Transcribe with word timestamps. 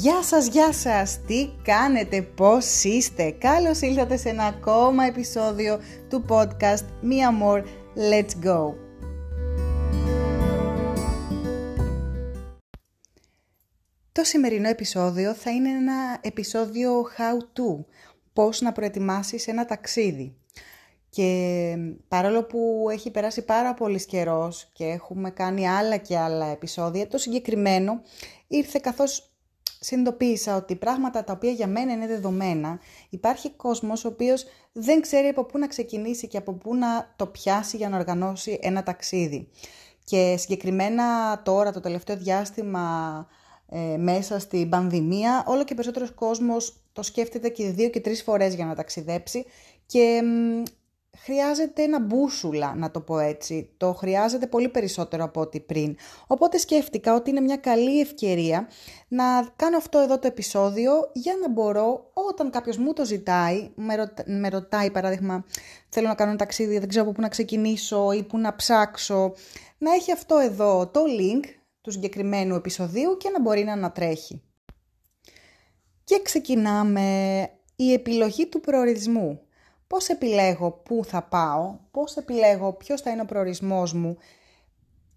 Γεια 0.00 0.22
σας, 0.22 0.46
γεια 0.46 0.72
σας! 0.72 1.20
Τι 1.26 1.48
κάνετε, 1.62 2.22
πώς 2.22 2.84
είστε! 2.84 3.30
Καλώς 3.30 3.80
ήλθατε 3.80 4.16
σε 4.16 4.28
ένα 4.28 4.44
ακόμα 4.44 5.04
επεισόδιο 5.04 5.80
του 6.08 6.24
podcast 6.28 6.84
Μία 7.00 7.30
More, 7.42 7.62
Let's 8.10 8.46
Go! 8.46 8.74
Το 14.12 14.24
σημερινό 14.24 14.68
επεισόδιο 14.68 15.34
θα 15.34 15.50
είναι 15.50 15.70
ένα 15.70 16.18
επεισόδιο 16.20 17.02
how 17.02 17.60
to, 17.60 17.84
πώς 18.32 18.60
να 18.60 18.72
προετοιμάσεις 18.72 19.46
ένα 19.46 19.64
ταξίδι. 19.64 20.36
Και 21.10 21.74
παρόλο 22.08 22.44
που 22.44 22.86
έχει 22.90 23.10
περάσει 23.10 23.44
πάρα 23.44 23.74
πολύς 23.74 24.06
καιρός 24.06 24.70
και 24.72 24.84
έχουμε 24.84 25.30
κάνει 25.30 25.68
άλλα 25.68 25.96
και 25.96 26.18
άλλα 26.18 26.46
επεισόδια, 26.46 27.08
το 27.08 27.18
συγκεκριμένο 27.18 28.02
ήρθε 28.46 28.78
καθώς 28.82 29.27
συνειδητοποίησα 29.80 30.56
ότι 30.56 30.76
πράγματα 30.76 31.24
τα 31.24 31.32
οποία 31.32 31.50
για 31.50 31.66
μένα 31.66 31.92
είναι 31.92 32.06
δεδομένα, 32.06 32.80
υπάρχει 33.10 33.50
κόσμος 33.50 34.04
ο 34.04 34.08
οποίος 34.08 34.44
δεν 34.72 35.00
ξέρει 35.00 35.28
από 35.28 35.44
πού 35.44 35.58
να 35.58 35.66
ξεκινήσει 35.66 36.28
και 36.28 36.36
από 36.36 36.52
πού 36.52 36.74
να 36.74 37.12
το 37.16 37.26
πιάσει 37.26 37.76
για 37.76 37.88
να 37.88 37.96
οργανώσει 37.96 38.58
ένα 38.62 38.82
ταξίδι. 38.82 39.48
Και 40.04 40.36
συγκεκριμένα 40.38 41.04
τώρα 41.42 41.72
το 41.72 41.80
τελευταίο 41.80 42.16
διάστημα 42.16 43.26
ε, 43.68 43.96
μέσα 43.96 44.38
στην 44.38 44.68
πανδημία, 44.68 45.44
όλο 45.46 45.64
και 45.64 45.74
περισσότερος 45.74 46.10
κόσμος 46.14 46.76
το 46.92 47.02
σκέφτεται 47.02 47.48
και 47.48 47.70
δύο 47.70 47.88
και 47.88 48.00
τρεις 48.00 48.22
φορές 48.22 48.54
για 48.54 48.64
να 48.64 48.74
ταξιδέψει 48.74 49.44
και 49.86 50.22
χρειάζεται 51.22 51.82
ένα 51.82 52.00
μπούσουλα, 52.00 52.74
να 52.74 52.90
το 52.90 53.00
πω 53.00 53.18
έτσι. 53.18 53.70
Το 53.76 53.92
χρειάζεται 53.92 54.46
πολύ 54.46 54.68
περισσότερο 54.68 55.24
από 55.24 55.40
ό,τι 55.40 55.60
πριν. 55.60 55.96
Οπότε 56.26 56.58
σκέφτηκα 56.58 57.14
ότι 57.14 57.30
είναι 57.30 57.40
μια 57.40 57.56
καλή 57.56 58.00
ευκαιρία 58.00 58.68
να 59.08 59.24
κάνω 59.56 59.76
αυτό 59.76 59.98
εδώ 59.98 60.18
το 60.18 60.26
επεισόδιο 60.26 60.92
για 61.12 61.34
να 61.40 61.50
μπορώ 61.50 62.10
όταν 62.12 62.50
κάποιος 62.50 62.76
μου 62.76 62.92
το 62.92 63.04
ζητάει, 63.04 63.70
με, 64.26 64.48
ρωτάει 64.48 64.90
παράδειγμα 64.90 65.44
θέλω 65.88 66.08
να 66.08 66.14
κάνω 66.14 66.30
ένα 66.30 66.38
ταξίδι, 66.38 66.78
δεν 66.78 66.88
ξέρω 66.88 67.04
από 67.04 67.12
πού 67.12 67.20
να 67.20 67.28
ξεκινήσω 67.28 68.12
ή 68.12 68.22
πού 68.22 68.38
να 68.38 68.56
ψάξω, 68.56 69.32
να 69.78 69.92
έχει 69.92 70.12
αυτό 70.12 70.38
εδώ 70.38 70.86
το 70.86 71.00
link 71.20 71.44
του 71.80 71.90
συγκεκριμένου 71.90 72.54
επεισοδίου 72.54 73.16
και 73.16 73.30
να 73.30 73.40
μπορεί 73.40 73.64
να 73.64 73.72
ανατρέχει. 73.72 74.42
Και 76.04 76.20
ξεκινάμε 76.22 77.48
η 77.76 77.92
επιλογή 77.92 78.46
του 78.46 78.60
προορισμού 78.60 79.40
πώς 79.88 80.08
επιλέγω 80.08 80.70
πού 80.70 81.04
θα 81.04 81.22
πάω, 81.22 81.78
πώς 81.90 82.16
επιλέγω 82.16 82.72
ποιος 82.72 83.00
θα 83.00 83.10
είναι 83.10 83.20
ο 83.22 83.24
προορισμός 83.24 83.92
μου, 83.92 84.16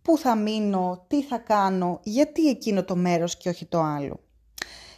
πού 0.01 0.17
θα 0.17 0.35
μείνω, 0.35 1.05
τι 1.07 1.23
θα 1.23 1.37
κάνω, 1.37 1.99
γιατί 2.03 2.49
εκείνο 2.49 2.83
το 2.83 2.95
μέρος 2.95 3.37
και 3.37 3.49
όχι 3.49 3.65
το 3.65 3.81
άλλο. 3.81 4.19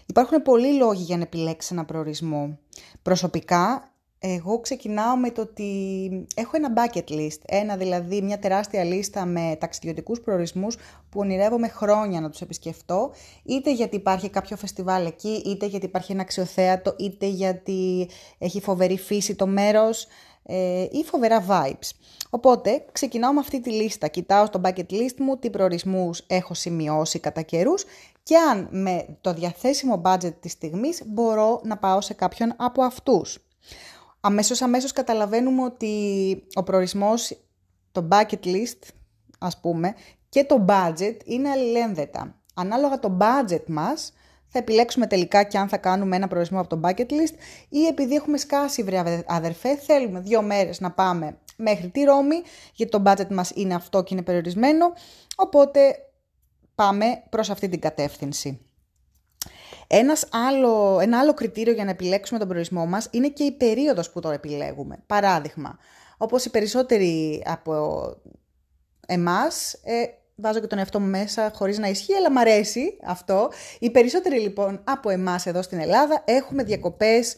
Υπάρχουν 0.05 0.41
πολλοί 0.41 0.73
λόγοι 0.73 1.03
για 1.03 1.17
να 1.17 1.23
επιλέξεις 1.23 1.71
ένα 1.71 1.85
προορισμό. 1.85 2.57
Προσωπικά 3.01 3.92
εγώ 4.25 4.59
ξεκινάω 4.59 5.15
με 5.15 5.31
το 5.31 5.41
ότι 5.41 6.25
έχω 6.35 6.51
ένα 6.53 6.73
bucket 6.75 7.11
list, 7.11 7.39
ένα 7.45 7.77
δηλαδή 7.77 8.21
μια 8.21 8.39
τεράστια 8.39 8.83
λίστα 8.83 9.25
με 9.25 9.57
ταξιδιωτικούς 9.59 10.21
προορισμούς 10.21 10.75
που 11.09 11.19
ονειρεύομαι 11.19 11.67
χρόνια 11.67 12.21
να 12.21 12.29
τους 12.29 12.41
επισκεφτώ, 12.41 13.11
είτε 13.43 13.73
γιατί 13.73 13.95
υπάρχει 13.95 14.29
κάποιο 14.29 14.57
φεστιβάλ 14.57 15.05
εκεί, 15.05 15.43
είτε 15.45 15.65
γιατί 15.65 15.85
υπάρχει 15.85 16.11
ένα 16.11 16.21
αξιοθέατο, 16.21 16.95
είτε 16.99 17.27
γιατί 17.27 18.09
έχει 18.37 18.61
φοβερή 18.61 18.97
φύση 18.97 19.35
το 19.35 19.47
μέρος 19.47 20.07
ε, 20.43 20.81
ή 20.91 21.03
φοβερά 21.03 21.45
vibes. 21.49 21.89
Οπότε 22.29 22.85
ξεκινάω 22.91 23.33
με 23.33 23.39
αυτή 23.39 23.61
τη 23.61 23.71
λίστα, 23.71 24.07
κοιτάω 24.07 24.45
στο 24.45 24.61
bucket 24.63 24.91
list 24.91 25.15
μου 25.17 25.37
τι 25.37 25.49
προορισμούς 25.49 26.23
έχω 26.27 26.53
σημειώσει 26.53 27.19
κατά 27.19 27.41
καιρούς 27.41 27.85
και 28.23 28.35
αν 28.37 28.67
με 28.71 29.17
το 29.21 29.33
διαθέσιμο 29.33 30.01
budget 30.05 30.33
της 30.39 30.51
στιγμής 30.51 31.01
μπορώ 31.05 31.61
να 31.63 31.77
πάω 31.77 32.01
σε 32.01 32.13
κάποιον 32.13 32.53
από 32.57 32.83
αυτούς 32.83 33.37
αμέσως 34.25 34.61
αμέσως 34.61 34.91
καταλαβαίνουμε 34.91 35.63
ότι 35.63 36.43
ο 36.53 36.63
προορισμός, 36.63 37.37
το 37.91 38.07
bucket 38.11 38.45
list 38.45 38.79
ας 39.39 39.59
πούμε 39.59 39.93
και 40.29 40.43
το 40.43 40.65
budget 40.67 41.17
είναι 41.25 41.49
αλληλένδετα. 41.49 42.41
Ανάλογα 42.53 42.99
το 42.99 43.17
budget 43.19 43.65
μας 43.67 44.13
θα 44.47 44.59
επιλέξουμε 44.59 45.07
τελικά 45.07 45.43
και 45.43 45.57
αν 45.57 45.67
θα 45.67 45.77
κάνουμε 45.77 46.15
ένα 46.15 46.27
προορισμό 46.27 46.59
από 46.59 46.69
το 46.69 46.79
bucket 46.83 47.11
list 47.11 47.35
ή 47.69 47.85
επειδή 47.85 48.15
έχουμε 48.15 48.37
σκάσει 48.37 48.83
βρε 48.83 49.23
αδερφέ 49.27 49.75
θέλουμε 49.75 50.19
δύο 50.19 50.41
μέρες 50.41 50.79
να 50.79 50.91
πάμε 50.91 51.37
μέχρι 51.57 51.89
τη 51.89 52.03
Ρώμη 52.03 52.41
γιατί 52.73 52.91
το 52.91 53.03
budget 53.05 53.29
μας 53.29 53.51
είναι 53.55 53.73
αυτό 53.73 54.03
και 54.03 54.13
είναι 54.13 54.23
περιορισμένο 54.23 54.93
οπότε 55.35 55.95
πάμε 56.75 57.23
προς 57.29 57.49
αυτή 57.49 57.69
την 57.69 57.79
κατεύθυνση. 57.79 58.65
Ένας 59.87 60.27
άλλο, 60.31 60.99
ένα 61.01 61.19
άλλο 61.19 61.33
κριτήριο 61.33 61.73
για 61.73 61.83
να 61.83 61.89
επιλέξουμε 61.89 62.39
τον 62.39 62.47
προορισμό 62.47 62.85
μας 62.85 63.07
είναι 63.11 63.27
και 63.27 63.43
η 63.43 63.51
περίοδος 63.51 64.09
που 64.09 64.19
το 64.19 64.29
επιλέγουμε. 64.29 65.03
Παράδειγμα, 65.07 65.77
όπως 66.17 66.45
οι 66.45 66.49
περισσότεροι 66.49 67.43
από 67.45 68.03
εμάς, 69.07 69.73
ε, 69.73 70.03
βάζω 70.35 70.59
και 70.59 70.67
τον 70.67 70.77
εαυτό 70.77 70.99
μου 70.99 71.07
μέσα 71.07 71.51
χωρίς 71.55 71.77
να 71.77 71.87
ισχύει, 71.87 72.13
αλλά 72.13 72.31
μ' 72.31 72.37
αρέσει 72.37 72.97
αυτό. 73.03 73.51
Οι 73.79 73.91
περισσότεροι 73.91 74.39
λοιπόν 74.39 74.81
από 74.83 75.09
εμάς 75.09 75.45
εδώ 75.45 75.61
στην 75.61 75.79
Ελλάδα 75.79 76.21
έχουμε 76.25 76.63
διακοπές 76.63 77.35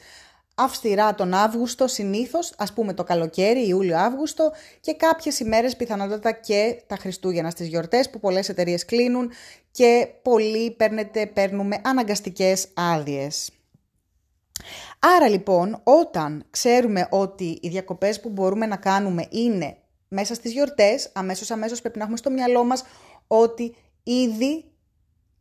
αυστηρά 0.55 1.15
τον 1.15 1.33
Αύγουστο 1.33 1.87
συνήθως, 1.87 2.53
ας 2.57 2.73
πούμε 2.73 2.93
το 2.93 3.03
καλοκαίρι, 3.03 3.67
Ιούλιο-Αύγουστο 3.67 4.51
και 4.81 4.93
κάποιες 4.93 5.39
ημέρες 5.39 5.75
πιθανότατα 5.75 6.31
και 6.31 6.83
τα 6.87 6.95
Χριστούγεννα 6.95 7.49
στις 7.49 7.67
γιορτές 7.67 8.09
που 8.09 8.19
πολλές 8.19 8.49
εταιρείες 8.49 8.85
κλείνουν 8.85 9.31
και 9.71 10.07
πολλοί 10.21 10.71
παίρνετε, 10.71 11.25
παίρνουμε 11.25 11.81
αναγκαστικές 11.83 12.67
άδειες. 12.73 13.49
Άρα 14.99 15.29
λοιπόν 15.29 15.81
όταν 15.83 16.45
ξέρουμε 16.49 17.07
ότι 17.11 17.59
οι 17.61 17.69
διακοπές 17.69 18.19
που 18.19 18.29
μπορούμε 18.29 18.65
να 18.65 18.75
κάνουμε 18.75 19.27
είναι 19.29 19.77
μέσα 20.07 20.33
στις 20.33 20.51
γιορτές, 20.51 21.09
αμέσως 21.13 21.51
αμέσως 21.51 21.81
πρέπει 21.81 21.97
να 21.97 22.03
έχουμε 22.03 22.17
στο 22.17 22.29
μυαλό 22.29 22.63
μας 22.63 22.83
ότι 23.27 23.75
ήδη 24.03 24.65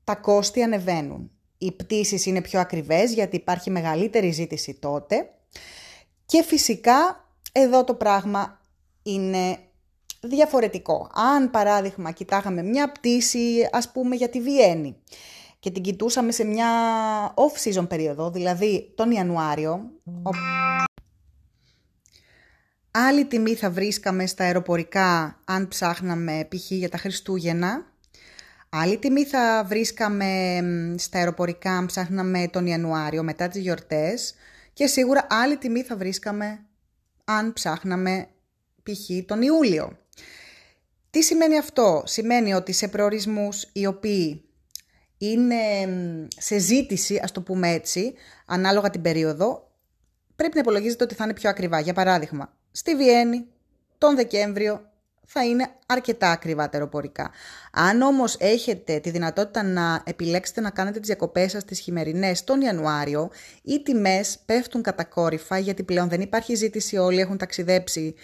τα 0.04 0.14
κόστη 0.14 0.62
ανεβαίνουν 0.62 1.33
οι 1.64 1.72
πτήσεις 1.72 2.26
είναι 2.26 2.40
πιο 2.40 2.60
ακριβές 2.60 3.12
γιατί 3.12 3.36
υπάρχει 3.36 3.70
μεγαλύτερη 3.70 4.30
ζήτηση 4.30 4.74
τότε 4.74 5.30
και 6.26 6.42
φυσικά 6.42 7.28
εδώ 7.52 7.84
το 7.84 7.94
πράγμα 7.94 8.60
είναι 9.02 9.58
διαφορετικό. 10.20 11.10
Αν 11.14 11.50
παράδειγμα 11.50 12.10
κοιτάγαμε 12.10 12.62
μια 12.62 12.92
πτήση 12.92 13.68
ας 13.72 13.92
πούμε 13.92 14.16
για 14.16 14.28
τη 14.28 14.40
Βιέννη 14.40 14.96
και 15.58 15.70
την 15.70 15.82
κοιτούσαμε 15.82 16.32
σε 16.32 16.44
μια 16.44 16.68
off-season 17.34 17.88
περίοδο, 17.88 18.30
δηλαδή 18.30 18.92
τον 18.94 19.10
Ιανουάριο, 19.10 19.90
άλλη 22.90 23.24
τιμή 23.24 23.54
θα 23.54 23.70
βρίσκαμε 23.70 24.26
στα 24.26 24.44
αεροπορικά 24.44 25.40
αν 25.44 25.68
ψάχναμε 25.68 26.48
π.χ. 26.48 26.70
για 26.70 26.88
τα 26.88 26.98
Χριστούγεννα 26.98 27.93
Άλλη 28.76 28.98
τιμή 28.98 29.24
θα 29.24 29.64
βρίσκαμε 29.68 30.60
στα 30.98 31.18
αεροπορικά 31.18 31.76
αν 31.76 31.86
ψάχναμε 31.86 32.48
τον 32.48 32.66
Ιανουάριο 32.66 33.22
μετά 33.22 33.48
τις 33.48 33.60
γιορτές 33.60 34.34
και 34.72 34.86
σίγουρα 34.86 35.26
άλλη 35.30 35.56
τιμή 35.56 35.82
θα 35.82 35.96
βρίσκαμε 35.96 36.64
αν 37.24 37.52
ψάχναμε 37.52 38.28
π.χ. 38.82 39.24
τον 39.26 39.42
Ιούλιο. 39.42 39.98
Τι 41.10 41.22
σημαίνει 41.22 41.58
αυτό; 41.58 42.02
Σημαίνει 42.06 42.54
ότι 42.54 42.72
σε 42.72 42.88
προορισμούς 42.88 43.68
οι 43.72 43.86
οποίοι 43.86 44.44
είναι 45.18 45.56
σε 46.36 46.58
ζήτηση, 46.58 47.20
ας 47.22 47.32
το 47.32 47.40
πούμε 47.40 47.70
έτσι, 47.70 48.14
ανάλογα 48.46 48.90
την 48.90 49.02
περίοδο, 49.02 49.70
πρέπει 50.36 50.54
να 50.54 50.60
υπολογίζετε 50.60 51.04
ότι 51.04 51.14
θα 51.14 51.24
είναι 51.24 51.34
πιο 51.34 51.50
ακριβά. 51.50 51.80
Για 51.80 51.94
παράδειγμα, 51.94 52.56
στη 52.70 52.96
Βιέννη 52.96 53.46
τον 53.98 54.16
Δεκέμβριο 54.16 54.92
θα 55.26 55.44
είναι 55.44 55.68
αρκετά 55.86 56.30
ακριβά 56.30 56.64
τα 56.68 56.70
αεροπορικά. 56.72 57.30
Αν 57.72 58.02
όμως 58.02 58.36
έχετε 58.38 58.98
τη 58.98 59.10
δυνατότητα 59.10 59.62
να 59.62 60.02
επιλέξετε 60.04 60.60
να 60.60 60.70
κάνετε 60.70 60.98
τις 60.98 61.08
διακοπές 61.08 61.50
σας 61.50 61.64
τις 61.64 61.78
χειμερινές 61.80 62.44
τον 62.44 62.60
Ιανουάριο, 62.60 63.30
οι 63.62 63.82
τιμές 63.82 64.38
πέφτουν 64.46 64.82
κατακόρυφα 64.82 65.58
γιατί 65.58 65.82
πλέον 65.82 66.08
δεν 66.08 66.20
υπάρχει 66.20 66.54
ζήτηση, 66.54 66.96
όλοι 66.96 67.20
έχουν 67.20 67.38
ταξιδέψει 67.38 68.14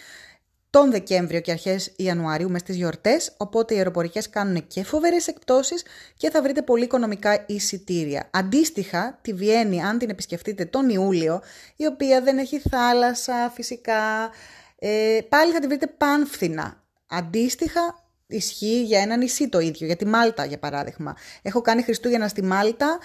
τον 0.71 0.91
Δεκέμβριο 0.91 1.41
και 1.41 1.51
αρχές 1.51 1.93
Ιανουαρίου 1.97 2.51
μες 2.51 2.61
στις 2.61 2.77
γιορτές, 2.77 3.35
οπότε 3.37 3.75
οι 3.75 3.77
αεροπορικές 3.77 4.31
κάνουν 4.31 4.67
και 4.67 4.85
φοβερές 4.85 5.27
εκπτώσεις 5.27 5.83
και 6.17 6.31
θα 6.31 6.43
βρείτε 6.43 6.63
πολύ 6.63 6.85
οικονομικά 6.85 7.45
εισιτήρια. 7.47 8.29
Αντίστοιχα, 8.31 9.19
τη 9.23 9.33
Βιέννη, 9.33 9.83
αν 9.83 9.99
την 9.99 10.11
επισκεφτείτε 10.11 10.65
τον 10.65 10.89
Ιούλιο, 10.89 11.41
η 11.77 11.87
οποία 11.87 12.21
δεν 12.21 12.39
έχει 12.39 12.59
θάλασσα 12.59 13.51
φυσικά, 13.55 14.31
ε, 14.79 15.19
πάλι 15.29 15.53
θα 15.53 15.59
τη 15.61 15.67
βρείτε 15.67 15.87
πανφθηνά. 15.87 16.80
Αντίστοιχα, 17.11 18.05
ισχύει 18.27 18.83
για 18.83 19.01
ένα 19.01 19.17
νησί 19.17 19.49
το 19.49 19.59
ίδιο, 19.59 19.87
για 19.87 19.97
τη 19.97 20.07
Μάλτα 20.07 20.45
για 20.45 20.59
παράδειγμα. 20.59 21.17
Έχω 21.43 21.61
κάνει 21.61 21.83
Χριστούγεννα 21.83 22.29
στη 22.29 22.43
Μάλτα 22.43 22.99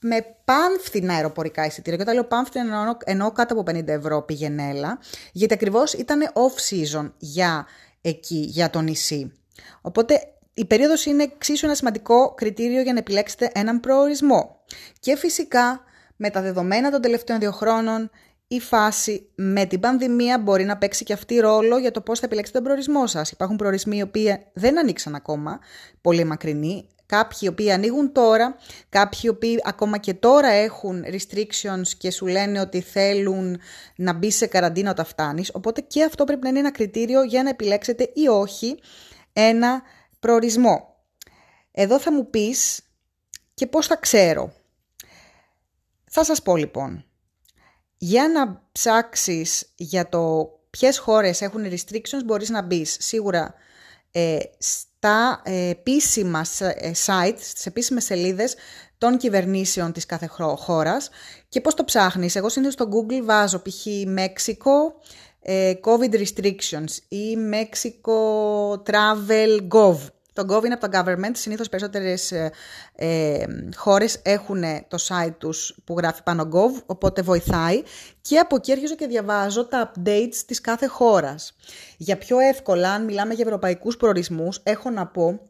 με 0.00 0.24
πανφθηνά 0.44 1.14
αεροπορικά 1.14 1.66
εισιτήρια. 1.66 1.96
Και 1.96 2.02
όταν 2.02 2.14
λέω 2.14 2.24
πανφθηνά 2.24 2.64
εννοώ, 2.64 2.96
εννοώ 3.04 3.32
κάτω 3.32 3.60
από 3.60 3.72
50 3.72 3.86
ευρώ 3.86 4.22
πηγενέλα, 4.22 4.98
γιατί 5.32 5.54
ακριβώς 5.54 5.92
ήταν 5.92 6.32
off-season 6.32 7.12
για 7.18 7.66
εκεί, 8.00 8.46
για 8.48 8.70
το 8.70 8.80
νησί. 8.80 9.32
Οπότε 9.80 10.20
η 10.54 10.64
περίοδος 10.64 11.04
είναι 11.04 11.22
εξίσου 11.22 11.66
ένα 11.66 11.74
σημαντικό 11.74 12.34
κριτήριο 12.34 12.82
για 12.82 12.92
να 12.92 12.98
επιλέξετε 12.98 13.50
έναν 13.54 13.80
προορισμό. 13.80 14.60
Και 15.00 15.16
φυσικά 15.16 15.84
με 16.16 16.30
τα 16.30 16.40
δεδομένα 16.40 16.90
των 16.90 17.00
τελευταίων 17.00 17.38
δύο 17.38 17.50
χρόνων 17.50 18.10
η 18.48 18.60
φάση 18.60 19.30
με 19.34 19.66
την 19.66 19.80
πανδημία 19.80 20.38
μπορεί 20.38 20.64
να 20.64 20.78
παίξει 20.78 21.04
και 21.04 21.12
αυτή 21.12 21.36
ρόλο 21.36 21.78
για 21.78 21.90
το 21.90 22.00
πώς 22.00 22.18
θα 22.18 22.26
επιλέξετε 22.26 22.58
τον 22.58 22.66
προορισμό 22.66 23.06
σας. 23.06 23.30
Υπάρχουν 23.30 23.56
προορισμοί 23.56 23.96
οι 23.96 24.02
οποίοι 24.02 24.46
δεν 24.52 24.78
ανοίξαν 24.78 25.14
ακόμα, 25.14 25.58
πολύ 26.00 26.24
μακρινοί, 26.24 26.88
κάποιοι 27.06 27.38
οι 27.42 27.48
οποίοι 27.48 27.72
ανοίγουν 27.72 28.12
τώρα, 28.12 28.56
κάποιοι 28.88 29.20
οι 29.22 29.28
οποίοι 29.28 29.60
ακόμα 29.64 29.98
και 29.98 30.14
τώρα 30.14 30.48
έχουν 30.48 31.04
restrictions 31.04 31.88
και 31.98 32.10
σου 32.10 32.26
λένε 32.26 32.60
ότι 32.60 32.80
θέλουν 32.80 33.60
να 33.96 34.12
μπει 34.12 34.30
σε 34.30 34.46
καραντίνα 34.46 34.90
όταν 34.90 35.04
φτάνεις, 35.04 35.50
οπότε 35.54 35.80
και 35.80 36.04
αυτό 36.04 36.24
πρέπει 36.24 36.42
να 36.42 36.48
είναι 36.48 36.58
ένα 36.58 36.72
κριτήριο 36.72 37.22
για 37.22 37.42
να 37.42 37.48
επιλέξετε 37.48 38.10
ή 38.14 38.28
όχι 38.28 38.78
ένα 39.32 39.82
προορισμό. 40.20 40.96
Εδώ 41.72 41.98
θα 41.98 42.12
μου 42.12 42.30
πεις 42.30 42.80
και 43.54 43.66
πώς 43.66 43.86
θα 43.86 43.96
ξέρω. 43.96 44.52
Θα 46.10 46.24
σας 46.24 46.42
πω 46.42 46.56
λοιπόν, 46.56 47.05
για 47.98 48.28
να 48.28 48.62
ψάξεις 48.72 49.72
για 49.76 50.08
το 50.08 50.50
ποιες 50.70 50.98
χώρες 50.98 51.40
έχουν 51.40 51.64
restrictions 51.64 52.24
μπορείς 52.24 52.48
να 52.48 52.62
μπεις 52.62 52.96
σίγουρα 53.00 53.54
ε, 54.10 54.38
στα 54.58 55.42
ε, 55.44 55.68
επίσημα 55.68 56.44
ε, 56.58 56.90
sites, 57.06 57.38
στις 57.38 57.66
επίσημες 57.66 58.04
σελίδες 58.04 58.54
των 58.98 59.16
κυβερνήσεων 59.16 59.92
της 59.92 60.06
κάθε 60.06 60.26
χώρας 60.56 61.10
και 61.48 61.60
πώς 61.60 61.74
το 61.74 61.84
ψάχνεις; 61.84 62.36
Εγώ 62.36 62.48
συνήθως 62.48 62.74
στο 62.74 62.88
Google 62.92 63.24
βάζω 63.24 63.58
π.χ. 63.58 63.86
Μέξικο, 64.06 64.94
ε, 65.40 65.72
COVID 65.84 66.14
restrictions 66.14 66.90
ή 67.08 67.36
Mexico 67.52 68.12
travel 68.90 69.68
gov 69.68 69.96
το 70.42 70.54
Gov 70.54 70.64
είναι 70.64 70.74
από 70.74 70.88
το 70.88 70.98
government. 70.98 71.32
Συνήθως 71.32 71.68
περισσότερες 71.68 72.32
ε, 72.32 72.50
ε, 72.94 73.44
χώρες 73.76 74.20
έχουν 74.22 74.62
το 74.88 74.98
site 75.08 75.34
τους 75.38 75.76
που 75.84 75.94
γράφει 75.98 76.22
πάνω 76.22 76.48
Gov, 76.52 76.82
οπότε 76.86 77.22
βοηθάει. 77.22 77.82
Και 78.20 78.38
από 78.38 78.56
εκεί 78.56 78.72
αρχίζω 78.72 78.94
και 78.94 79.06
διαβάζω 79.06 79.66
τα 79.66 79.92
updates 79.92 80.36
της 80.46 80.60
κάθε 80.60 80.86
χώρας. 80.86 81.56
Για 81.96 82.18
πιο 82.18 82.38
εύκολα, 82.38 82.90
αν 82.92 83.04
μιλάμε 83.04 83.34
για 83.34 83.44
ευρωπαϊκούς 83.44 83.96
προορισμούς, 83.96 84.60
έχω 84.62 84.90
να 84.90 85.06
πω 85.06 85.40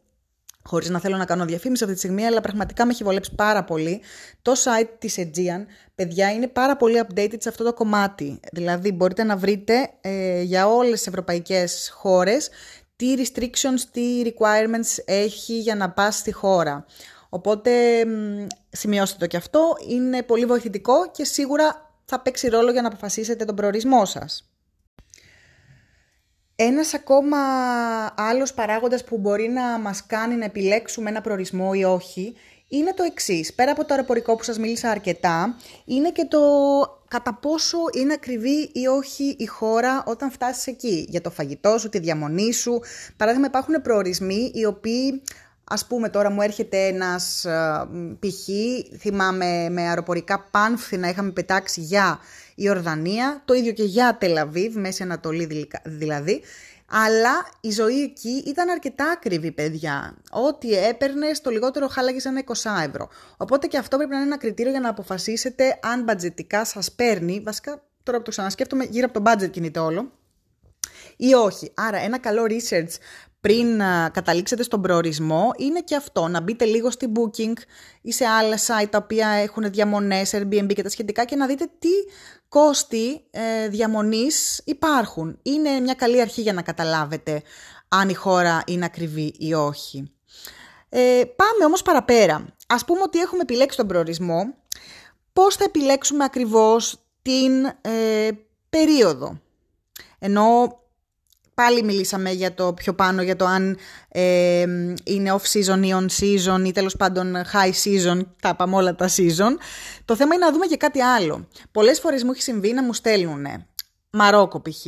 χωρίς 0.67 0.89
να 0.89 0.99
θέλω 0.99 1.17
να 1.17 1.25
κάνω 1.25 1.45
διαφήμιση 1.45 1.83
αυτή 1.83 1.95
τη 1.95 2.01
στιγμή, 2.01 2.25
αλλά 2.25 2.41
πραγματικά 2.41 2.85
με 2.85 2.91
έχει 2.91 3.03
βολέψει 3.03 3.35
πάρα 3.35 3.63
πολύ. 3.63 4.01
Το 4.41 4.51
site 4.51 4.89
της 4.99 5.15
Aegean, 5.19 5.65
παιδιά, 5.95 6.31
είναι 6.31 6.47
πάρα 6.47 6.77
πολύ 6.77 7.05
updated 7.07 7.37
σε 7.37 7.49
αυτό 7.49 7.63
το 7.63 7.73
κομμάτι. 7.73 8.39
Δηλαδή, 8.51 8.91
μπορείτε 8.91 9.23
να 9.23 9.37
βρείτε 9.37 9.89
ε, 10.01 10.41
για 10.41 10.67
όλες 10.67 10.97
τις 10.97 11.07
ευρωπαϊκές 11.07 11.91
χώρες 11.93 12.49
τι 12.97 13.13
restrictions, 13.17 13.79
τι 13.91 14.21
requirements 14.23 15.03
έχει 15.05 15.59
για 15.59 15.75
να 15.75 15.89
πας 15.89 16.15
στη 16.15 16.31
χώρα. 16.31 16.85
Οπότε 17.29 17.71
σημειώστε 18.69 19.17
το 19.19 19.27
και 19.27 19.37
αυτό, 19.37 19.75
είναι 19.89 20.23
πολύ 20.23 20.45
βοηθητικό 20.45 21.11
και 21.11 21.25
σίγουρα 21.25 21.91
θα 22.05 22.19
παίξει 22.19 22.47
ρόλο 22.47 22.71
για 22.71 22.81
να 22.81 22.87
αποφασίσετε 22.87 23.45
τον 23.45 23.55
προορισμό 23.55 24.05
σας. 24.05 24.51
Ένας 26.55 26.93
ακόμα 26.93 27.37
άλλος 28.15 28.53
παράγοντας 28.53 29.03
που 29.03 29.17
μπορεί 29.17 29.47
να 29.47 29.79
μας 29.79 30.05
κάνει 30.05 30.35
να 30.35 30.45
επιλέξουμε 30.45 31.09
ένα 31.09 31.21
προορισμό 31.21 31.71
ή 31.73 31.83
όχι 31.83 32.35
είναι 32.67 32.93
το 32.93 33.03
εξής. 33.03 33.53
Πέρα 33.53 33.71
από 33.71 33.85
το 33.85 33.93
αεροπορικό 33.93 34.35
που 34.35 34.43
σας 34.43 34.57
μίλησα 34.57 34.89
αρκετά, 34.89 35.55
είναι 35.85 36.11
και 36.11 36.25
το 36.25 36.39
κατά 37.07 37.33
πόσο 37.33 37.77
είναι 37.93 38.13
ακριβή 38.13 38.69
ή 38.73 38.87
όχι 38.87 39.35
η 39.39 39.45
χώρα 39.45 40.03
όταν 40.05 40.31
φτάσεις 40.31 40.67
εκεί. 40.67 41.05
Για 41.09 41.21
το 41.21 41.29
φαγητό 41.29 41.77
σου, 41.77 41.89
τη 41.89 41.99
διαμονή 41.99 42.53
σου. 42.53 42.79
Παράδειγμα 43.17 43.47
υπάρχουν 43.47 43.81
προορισμοί 43.81 44.51
οι 44.53 44.65
οποίοι 44.65 45.21
Ας 45.69 45.85
πούμε 45.85 46.09
τώρα 46.09 46.31
μου 46.31 46.41
έρχεται 46.41 46.85
ένας 46.85 47.45
π.χ. 48.19 48.47
θυμάμαι 48.99 49.69
με 49.69 49.81
αεροπορικά 49.81 50.47
πάνφθηνα 50.51 51.09
είχαμε 51.09 51.31
πετάξει 51.31 51.81
για 51.81 52.19
η 52.55 52.69
Ορδανία, 52.69 53.41
το 53.45 53.53
ίδιο 53.53 53.71
και 53.71 53.83
για 53.83 54.17
Τελαβίβ, 54.19 54.75
Μέση 54.75 55.03
Ανατολή 55.03 55.69
δηλαδή. 55.83 56.41
Αλλά 56.89 57.49
η 57.61 57.71
ζωή 57.71 58.01
εκεί 58.01 58.43
ήταν 58.47 58.69
αρκετά 58.69 59.09
ακριβή, 59.09 59.51
παιδιά. 59.51 60.17
Ό,τι 60.31 60.73
έπαιρνε, 60.73 61.27
το 61.41 61.49
λιγότερο 61.49 61.87
χάλαγες 61.87 62.25
ένα 62.25 62.43
20 62.45 62.51
ευρώ. 62.87 63.09
Οπότε 63.37 63.67
και 63.67 63.77
αυτό 63.77 63.97
πρέπει 63.97 64.11
να 64.11 64.17
είναι 64.17 64.25
ένα 64.25 64.37
κριτήριο 64.37 64.71
για 64.71 64.81
να 64.81 64.89
αποφασίσετε 64.89 65.79
αν 65.81 66.03
μπατζετικά 66.03 66.65
σας 66.65 66.91
παίρνει. 66.91 67.41
Βασικά, 67.45 67.83
τώρα 68.03 68.17
που 68.17 68.23
το 68.23 68.31
ξανασκέφτομαι, 68.31 68.83
γύρω 68.83 69.07
από 69.09 69.21
το 69.21 69.31
budget 69.31 69.49
κινείται 69.49 69.79
όλο. 69.79 70.11
Ή 71.17 71.33
όχι. 71.33 71.71
Άρα, 71.75 71.97
ένα 71.97 72.17
καλό 72.17 72.43
research 72.49 72.95
πριν 73.41 73.77
καταλήξετε 74.11 74.63
στον 74.63 74.81
προορισμό 74.81 75.51
είναι 75.57 75.81
και 75.81 75.95
αυτό, 75.95 76.27
να 76.27 76.41
μπείτε 76.41 76.65
λίγο 76.65 76.91
στη 76.91 77.11
Booking 77.15 77.53
ή 78.01 78.11
σε 78.11 78.25
άλλα 78.25 78.57
site 78.57 78.87
τα 78.89 78.97
οποία 78.97 79.27
έχουν 79.27 79.71
διαμονές, 79.71 80.33
Airbnb 80.35 80.73
και 80.73 80.83
τα 80.83 80.89
σχετικά 80.89 81.25
και 81.25 81.35
να 81.35 81.47
δείτε 81.47 81.69
τι 81.79 81.89
κόστη 82.49 83.27
ε, 83.31 83.67
διαμονής 83.67 84.61
υπάρχουν. 84.65 85.39
Είναι 85.41 85.79
μια 85.79 85.93
καλή 85.93 86.21
αρχή 86.21 86.41
για 86.41 86.53
να 86.53 86.61
καταλάβετε 86.61 87.41
αν 87.87 88.09
η 88.09 88.13
χώρα 88.13 88.63
είναι 88.67 88.85
ακριβή 88.85 89.33
ή 89.37 89.53
όχι. 89.53 90.11
Ε, 90.89 91.21
πάμε 91.35 91.65
όμως 91.65 91.81
παραπέρα. 91.81 92.45
Ας 92.67 92.85
πούμε 92.85 93.01
ότι 93.01 93.19
έχουμε 93.19 93.41
επιλέξει 93.41 93.77
τον 93.77 93.87
προορισμό. 93.87 94.53
Πώς 95.33 95.55
θα 95.55 95.63
επιλέξουμε 95.63 96.23
ακριβώς 96.23 96.99
την 97.21 97.65
ε, 97.65 98.29
περίοδο; 98.69 99.39
Ενώ 100.19 100.79
πάλι 101.61 101.83
μιλήσαμε 101.83 102.31
για 102.31 102.53
το 102.53 102.73
πιο 102.73 102.93
πάνω, 102.93 103.21
για 103.21 103.35
το 103.35 103.45
αν 103.45 103.77
ε, 104.09 104.65
είναι 105.03 105.35
off-season 105.35 105.79
ή 105.83 105.93
on-season 105.93 106.65
ή 106.65 106.71
τέλος 106.71 106.95
πάντων 106.95 107.35
high 107.53 107.71
season, 107.83 108.21
τα 108.41 108.55
πάμε 108.55 108.75
όλα 108.75 108.95
τα 108.95 109.09
season. 109.09 109.57
Το 110.05 110.15
θέμα 110.15 110.35
είναι 110.35 110.45
να 110.45 110.51
δούμε 110.51 110.65
και 110.65 110.77
κάτι 110.77 111.01
άλλο. 111.01 111.47
Πολλές 111.71 111.99
φορές 111.99 112.23
μου 112.23 112.31
έχει 112.31 112.41
συμβεί 112.41 112.73
να 112.73 112.83
μου 112.83 112.93
στέλνουν 112.93 113.45
Μαρόκο 114.09 114.61
π.χ. 114.61 114.85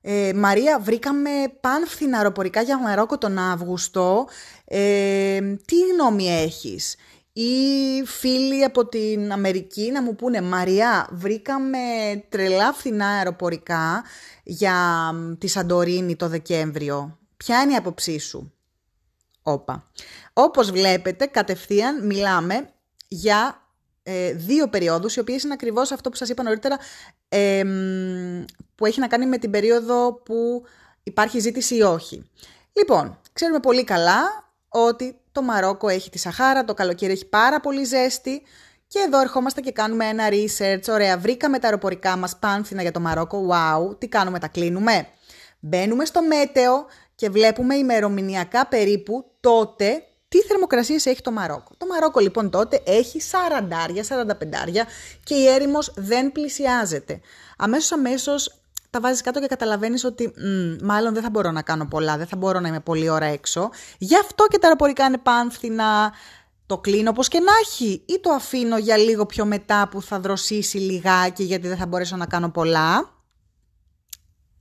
Ε, 0.00 0.32
Μαρία, 0.32 0.78
βρήκαμε 0.78 1.30
πάνφθηνα 1.60 2.16
αεροπορικά 2.16 2.62
για 2.62 2.78
Μαρόκο 2.78 3.18
τον 3.18 3.38
Αύγουστο. 3.38 4.28
Ε, 4.64 5.40
τι 5.64 5.76
γνώμη 5.92 6.28
έχεις; 6.42 6.96
Ή 7.40 8.04
φίλοι 8.04 8.64
από 8.64 8.86
την 8.86 9.32
Αμερική 9.32 9.90
να 9.90 10.02
μου 10.02 10.14
πούνε 10.14 10.40
«Μαριά, 10.40 11.08
βρήκαμε 11.10 11.78
τρελά 12.28 12.72
φθηνά 12.72 13.06
αεροπορικά 13.06 14.04
για 14.42 14.74
τη 15.38 15.46
Σαντορίνη 15.46 16.16
το 16.16 16.28
Δεκέμβριο. 16.28 17.18
Ποια 17.36 17.60
είναι 17.60 17.72
η 17.72 17.76
άποψή 17.76 18.18
σου» 18.18 18.52
Όπα. 19.42 19.84
Όπως 20.32 20.70
βλέπετε, 20.70 21.26
κατευθείαν 21.26 22.06
μιλάμε 22.06 22.68
για 23.08 23.66
ε, 24.02 24.32
δύο 24.32 24.68
περιόδους, 24.68 25.16
οι 25.16 25.20
οποίες 25.20 25.42
είναι 25.42 25.52
ακριβώς 25.52 25.90
αυτό 25.92 26.10
που 26.10 26.16
σας 26.16 26.28
είπα 26.28 26.42
νωρίτερα, 26.42 26.78
που 28.74 28.86
έχει 28.86 29.00
να 29.00 29.06
κάνει 29.06 29.26
με 29.26 29.38
την 29.38 29.50
περίοδο 29.50 30.12
που 30.12 30.64
υπάρχει 31.02 31.38
ζήτηση 31.38 31.76
ή 31.76 31.82
όχι. 31.82 32.30
Λοιπόν, 32.72 33.20
ξέρουμε 33.32 33.60
πολύ 33.60 33.84
καλά 33.84 34.52
ότι 34.68 35.20
το 35.38 35.44
Μαρόκο 35.44 35.88
έχει 35.88 36.10
τη 36.10 36.18
Σαχάρα, 36.18 36.64
το 36.64 36.74
καλοκαίρι 36.74 37.12
έχει 37.12 37.26
πάρα 37.26 37.60
πολύ 37.60 37.84
ζέστη 37.84 38.42
και 38.86 38.98
εδώ 39.06 39.20
ερχόμαστε 39.20 39.60
και 39.60 39.72
κάνουμε 39.72 40.04
ένα 40.06 40.24
research. 40.30 40.92
Ωραία, 40.92 41.18
βρήκαμε 41.18 41.58
τα 41.58 41.66
αεροπορικά 41.66 42.16
μας 42.16 42.36
πάνθυνα 42.38 42.82
για 42.82 42.92
το 42.92 43.00
Μαρόκο. 43.00 43.48
Wow, 43.50 43.98
τι 43.98 44.08
κάνουμε, 44.08 44.38
τα 44.38 44.48
κλείνουμε. 44.48 45.06
Μπαίνουμε 45.60 46.04
στο 46.04 46.22
μέτεο 46.22 46.86
και 47.14 47.30
βλέπουμε 47.30 47.74
ημερομηνιακά 47.74 48.66
περίπου 48.66 49.24
τότε 49.40 50.02
τι 50.28 50.38
θερμοκρασίες 50.38 51.06
έχει 51.06 51.20
το 51.20 51.30
Μαρόκο. 51.30 51.70
Το 51.76 51.86
Μαρόκο 51.86 52.20
λοιπόν 52.20 52.50
τότε 52.50 52.82
έχει 52.86 53.20
40-45 53.30 54.32
και 55.24 55.34
η 55.34 55.46
έρημος 55.48 55.92
δεν 55.96 56.32
πλησιάζεται. 56.32 57.20
Αμέσως 57.56 57.92
αμέσως 57.92 58.57
τα 58.90 59.00
βάζεις 59.00 59.20
κάτω 59.20 59.40
και 59.40 59.46
καταλαβαίνεις 59.46 60.04
ότι 60.04 60.32
μάλλον 60.82 61.14
δεν 61.14 61.22
θα 61.22 61.30
μπορώ 61.30 61.50
να 61.50 61.62
κάνω 61.62 61.86
πολλά, 61.86 62.16
δεν 62.16 62.26
θα 62.26 62.36
μπορώ 62.36 62.60
να 62.60 62.68
είμαι 62.68 62.80
πολλή 62.80 63.08
ώρα 63.08 63.26
έξω. 63.26 63.70
Γι' 63.98 64.16
αυτό 64.16 64.46
και 64.46 64.58
τα 64.58 64.66
αεροπορικά 64.66 65.04
είναι 65.04 65.18
πάνθυνα, 65.18 66.12
το 66.66 66.78
κλείνω 66.78 67.10
όπως 67.10 67.28
και 67.28 67.40
να 67.40 67.52
έχει 67.62 68.02
ή 68.06 68.20
το 68.20 68.30
αφήνω 68.30 68.78
για 68.78 68.96
λίγο 68.96 69.26
πιο 69.26 69.44
μετά 69.44 69.88
που 69.90 70.02
θα 70.02 70.20
δροσίσει 70.20 70.78
λιγάκι 70.78 71.42
γιατί 71.42 71.68
δεν 71.68 71.76
θα 71.76 71.86
μπορέσω 71.86 72.16
να 72.16 72.26
κάνω 72.26 72.50
πολλά. 72.50 73.17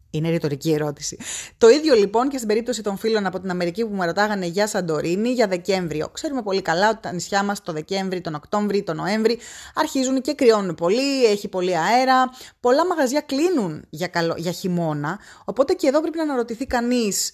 Είναι 0.10 0.30
ρητορική 0.30 0.72
ερώτηση. 0.72 1.18
Το 1.58 1.70
ίδιο 1.70 1.96
λοιπόν 1.96 2.30
και 2.30 2.36
στην 2.36 2.48
περίπτωση 2.48 2.82
των 2.82 2.98
φίλων 2.98 3.26
από 3.26 3.40
την 3.40 3.50
Αμερική 3.50 3.86
που 3.86 3.94
μου 3.94 4.04
ρωτάγανε 4.04 4.46
για 4.46 4.68
Σαντορίνη 4.68 5.30
για 5.30 5.48
Δεκέμβριο. 5.48 6.10
Ξέρουμε 6.10 6.42
πολύ 6.42 6.62
καλά 6.62 6.90
ότι 6.90 7.00
τα 7.02 7.12
νησιά 7.12 7.44
μας 7.44 7.62
το 7.62 7.72
Δεκέμβρη, 7.72 8.22
τον 8.22 8.36
Οκτώβρη, 8.36 8.84
τον 8.84 8.96
Νοέμβρη 8.96 9.40
αρχίζουν 9.76 10.22
και 10.22 10.34
κρυώνουν 10.34 10.76
πολύ, 10.76 11.26
έχει 11.26 11.48
πολύ 11.48 11.78
αέρα. 11.78 12.30
Πολλά 12.60 12.86
μαγαζιά 12.86 13.22
κλείνουν 13.22 13.86
για, 13.90 14.08
καλο... 14.08 14.34
για 14.38 14.52
χειμώνα. 14.52 15.20
Οπότε 15.46 15.74
και 15.74 15.88
εδώ 15.88 16.02
πρέπει 16.02 16.18
να 16.18 16.24
αναρωτηθεί 16.24 16.66
κανείς. 16.66 17.32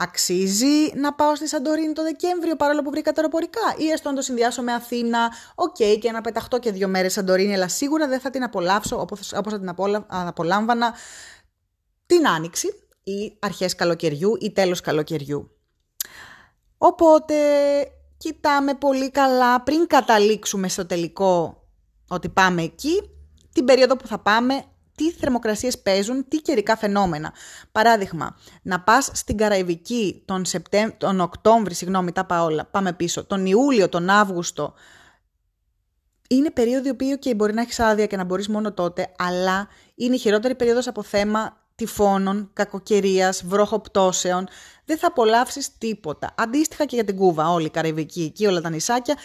Αξίζει 0.00 0.92
να 0.94 1.14
πάω 1.14 1.34
στη 1.34 1.48
Σαντορίνη 1.48 1.92
το 1.92 2.02
Δεκέμβριο 2.02 2.56
παρόλο 2.56 2.82
που 2.82 2.90
βρήκα 2.90 3.12
αεροπορικά; 3.16 3.60
Ή 3.76 3.90
έστω 3.90 4.08
να 4.08 4.14
το 4.14 4.22
συνδυάσω 4.22 4.62
με 4.62 4.72
Αθήνα, 4.72 5.32
OK 5.54 5.76
okay, 5.78 5.98
και 6.00 6.10
να 6.10 6.20
πεταχτώ 6.20 6.58
και 6.58 6.72
δύο 6.72 6.88
μέρες 6.88 7.12
Σαντορίνη 7.12 7.54
αλλά 7.54 7.68
σίγουρα 7.68 8.08
δεν 8.08 8.20
θα 8.20 8.30
την 8.30 8.42
απολαύσω 8.42 9.00
όπως, 9.00 9.32
όπως 9.32 9.52
θα 9.52 9.58
την 9.58 9.74
απολάμβανα 10.08 10.94
την 12.08 12.28
Άνοιξη 12.28 12.68
ή 13.02 13.36
αρχές 13.38 13.74
καλοκαιριού 13.74 14.36
ή 14.40 14.52
τέλος 14.52 14.80
καλοκαιριού. 14.80 15.50
Οπότε 16.78 17.34
κοιτάμε 18.16 18.74
πολύ 18.74 19.10
καλά 19.10 19.62
πριν 19.62 19.86
καταλήξουμε 19.86 20.68
στο 20.68 20.86
τελικό 20.86 21.62
ότι 22.08 22.28
πάμε 22.28 22.62
εκεί, 22.62 23.10
την 23.52 23.64
περίοδο 23.64 23.96
που 23.96 24.06
θα 24.06 24.18
πάμε, 24.18 24.64
τι 24.94 25.12
θερμοκρασίες 25.12 25.78
παίζουν, 25.78 26.28
τι 26.28 26.36
καιρικά 26.36 26.76
φαινόμενα. 26.76 27.32
Παράδειγμα, 27.72 28.36
να 28.62 28.80
πας 28.80 29.10
στην 29.12 29.36
Καραϊβική 29.36 30.22
τον, 30.24 30.44
Σεπτέμ... 30.44 30.90
τον 30.96 31.20
Οκτώβρη, 31.20 31.74
συγγνώμη, 31.74 32.12
τα 32.12 32.24
πάω 32.24 32.44
όλα, 32.44 32.64
πάμε 32.64 32.92
πίσω, 32.92 33.24
τον 33.24 33.46
Ιούλιο, 33.46 33.88
τον 33.88 34.08
Αύγουστο, 34.08 34.74
είναι 36.28 36.50
περίοδοι 36.50 36.94
που 36.94 37.18
και 37.18 37.34
μπορεί 37.34 37.54
να 37.54 37.60
έχεις 37.60 37.80
άδεια 37.80 38.06
και 38.06 38.16
να 38.16 38.24
μπορείς 38.24 38.48
μόνο 38.48 38.72
τότε, 38.72 39.12
αλλά 39.18 39.68
είναι 39.94 40.14
η 40.14 40.18
χειρότερη 40.18 40.54
περίοδος 40.54 40.86
από 40.86 41.02
θέμα 41.02 41.67
τυφώνων, 41.78 42.50
κακοκαιρίας, 42.52 43.44
βροχοπτώσεων. 43.44 44.48
Δεν 44.84 44.98
θα 44.98 45.06
απολαύσεις 45.06 45.78
τίποτα. 45.78 46.34
Αντίστοιχα 46.36 46.84
και 46.84 46.94
για 46.94 47.04
την 47.04 47.16
Κούβα, 47.16 47.52
όλη 47.52 47.66
η 47.66 47.70
Καραϊβική, 47.70 48.22
εκεί 48.22 48.46
όλα 48.46 48.60
τα 48.60 48.70
νησάκια, 48.70 49.16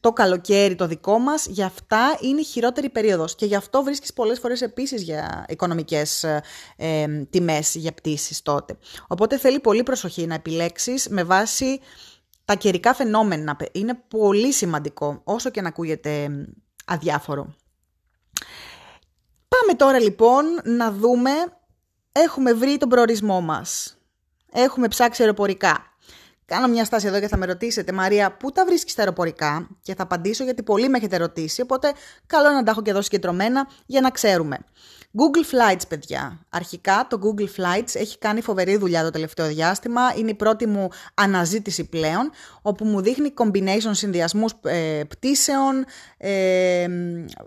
το 0.00 0.12
καλοκαίρι 0.12 0.74
το 0.74 0.86
δικό 0.86 1.18
μας, 1.18 1.46
για 1.46 1.66
αυτά 1.66 2.18
είναι 2.20 2.40
η 2.40 2.44
χειρότερη 2.44 2.90
περίοδος. 2.90 3.34
Και 3.34 3.46
γι' 3.46 3.54
αυτό 3.54 3.82
βρίσκεις 3.82 4.12
πολλές 4.12 4.38
φορές 4.38 4.62
επίσης 4.62 5.02
για 5.02 5.44
οικονομικές 5.48 6.24
ε, 6.76 7.26
τιμές 7.30 7.74
για 7.74 7.92
πτήσεις 7.92 8.42
τότε. 8.42 8.76
Οπότε 9.06 9.38
θέλει 9.38 9.60
πολύ 9.60 9.82
προσοχή 9.82 10.26
να 10.26 10.34
επιλέξεις 10.34 11.08
με 11.08 11.24
βάση 11.24 11.80
τα 12.44 12.54
καιρικά 12.54 12.94
φαινόμενα. 12.94 13.56
Είναι 13.72 14.02
πολύ 14.08 14.52
σημαντικό, 14.52 15.20
όσο 15.24 15.50
και 15.50 15.60
να 15.60 15.68
ακούγεται 15.68 16.28
αδιάφορο. 16.86 17.54
Πάμε 19.48 19.74
τώρα 19.76 20.00
λοιπόν 20.00 20.44
να 20.64 20.92
δούμε, 20.92 21.30
έχουμε 22.12 22.52
βρει 22.52 22.76
τον 22.76 22.88
προορισμό 22.88 23.40
μας. 23.40 23.96
Έχουμε 24.52 24.88
ψάξει 24.88 25.22
αεροπορικά. 25.22 25.86
Κάνω 26.46 26.68
μια 26.68 26.84
στάση 26.84 27.06
εδώ 27.06 27.20
και 27.20 27.28
θα 27.28 27.36
με 27.36 27.46
ρωτήσετε, 27.46 27.92
Μαρία, 27.92 28.32
πού 28.32 28.52
τα 28.52 28.64
βρίσκεις 28.64 28.94
τα 28.94 29.02
αεροπορικά; 29.02 29.68
Και 29.82 29.94
θα 29.94 30.02
απαντήσω 30.02 30.44
γιατί 30.44 30.62
πολλοί 30.62 30.88
με 30.88 30.96
έχετε 30.96 31.16
ρωτήσει, 31.16 31.60
οπότε 31.60 31.92
καλό 32.26 32.46
είναι 32.46 32.56
να 32.56 32.62
τα 32.62 32.70
έχω 32.70 32.82
και 32.82 32.90
εδώ 32.90 33.02
συγκεντρωμένα 33.02 33.68
για 33.86 34.00
να 34.00 34.10
ξέρουμε. 34.10 34.58
Google 35.14 35.54
Flights, 35.54 35.82
παιδιά. 35.88 36.46
Αρχικά 36.50 37.06
το 37.10 37.18
Google 37.22 37.60
Flights 37.60 37.94
έχει 37.94 38.18
κάνει 38.18 38.40
φοβερή 38.40 38.76
δουλειά 38.76 39.02
το 39.02 39.10
τελευταίο 39.10 39.46
διάστημα. 39.46 40.00
Είναι 40.16 40.30
η 40.30 40.34
πρώτη 40.34 40.66
μου 40.66 40.88
αναζήτηση 41.14 41.84
πλέον, 41.84 42.30
όπου 42.62 42.84
μου 42.84 43.00
δείχνει 43.00 43.34
combination 43.36 43.90
συνδυασμούς 43.90 44.52
ε, 44.62 45.02
πτήσεων, 45.08 45.84
ε, 46.16 46.86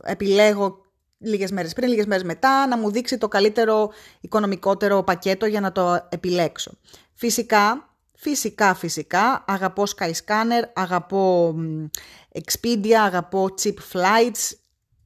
επιλέγω 0.03 0.84
λίγες 1.17 1.51
μέρες 1.51 1.73
πριν, 1.73 1.89
λίγες 1.89 2.05
μέρες 2.05 2.23
μετά, 2.23 2.67
να 2.67 2.77
μου 2.77 2.91
δείξει 2.91 3.17
το 3.17 3.27
καλύτερο 3.27 3.91
οικονομικότερο 4.21 5.03
πακέτο 5.03 5.45
για 5.45 5.59
να 5.59 5.71
το 5.71 6.07
επιλέξω. 6.09 6.71
Φυσικά, 7.13 7.89
φυσικά, 8.13 8.73
φυσικά, 8.73 9.43
αγαπώ 9.47 9.83
Skyscanner, 9.95 10.63
αγαπώ 10.73 11.55
Expedia, 12.33 12.91
αγαπώ 12.91 13.47
Cheap 13.61 13.75
Flights, 13.93 14.51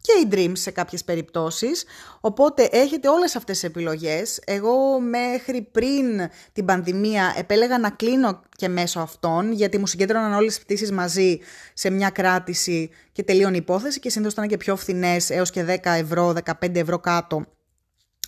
και 0.01 0.11
οι 0.11 0.27
Dreams 0.31 0.57
σε 0.57 0.71
κάποιες 0.71 1.03
περιπτώσεις. 1.03 1.83
Οπότε 2.19 2.69
έχετε 2.71 3.09
όλες 3.09 3.35
αυτές 3.35 3.59
τις 3.59 3.69
επιλογές. 3.69 4.41
Εγώ 4.45 4.99
μέχρι 4.99 5.61
πριν 5.61 6.29
την 6.53 6.65
πανδημία 6.65 7.33
επέλεγα 7.37 7.79
να 7.79 7.89
κλείνω 7.89 8.41
και 8.55 8.67
μέσω 8.67 8.99
αυτών, 8.99 9.51
γιατί 9.51 9.77
μου 9.77 9.87
συγκέντρωναν 9.87 10.33
όλες 10.33 10.55
τις 10.55 10.63
πτήσεις 10.63 10.91
μαζί 10.91 11.39
σε 11.73 11.89
μια 11.89 12.09
κράτηση 12.09 12.89
και 13.11 13.23
τελείωνε 13.23 13.55
η 13.55 13.59
υπόθεση 13.59 13.99
και 13.99 14.09
συνήθως 14.09 14.33
ήταν 14.33 14.47
και 14.47 14.57
πιο 14.57 14.75
φθηνές 14.75 15.29
έως 15.29 15.49
και 15.49 15.65
10 15.67 15.77
ευρώ, 15.83 16.33
15 16.45 16.75
ευρώ 16.75 16.99
κάτω 16.99 17.45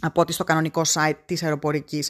από 0.02 0.22
ό,τι 0.22 0.34
στο 0.34 0.44
κανονικό 0.44 0.82
site 0.94 1.18
της 1.26 1.44
αεροπορικής. 1.44 2.10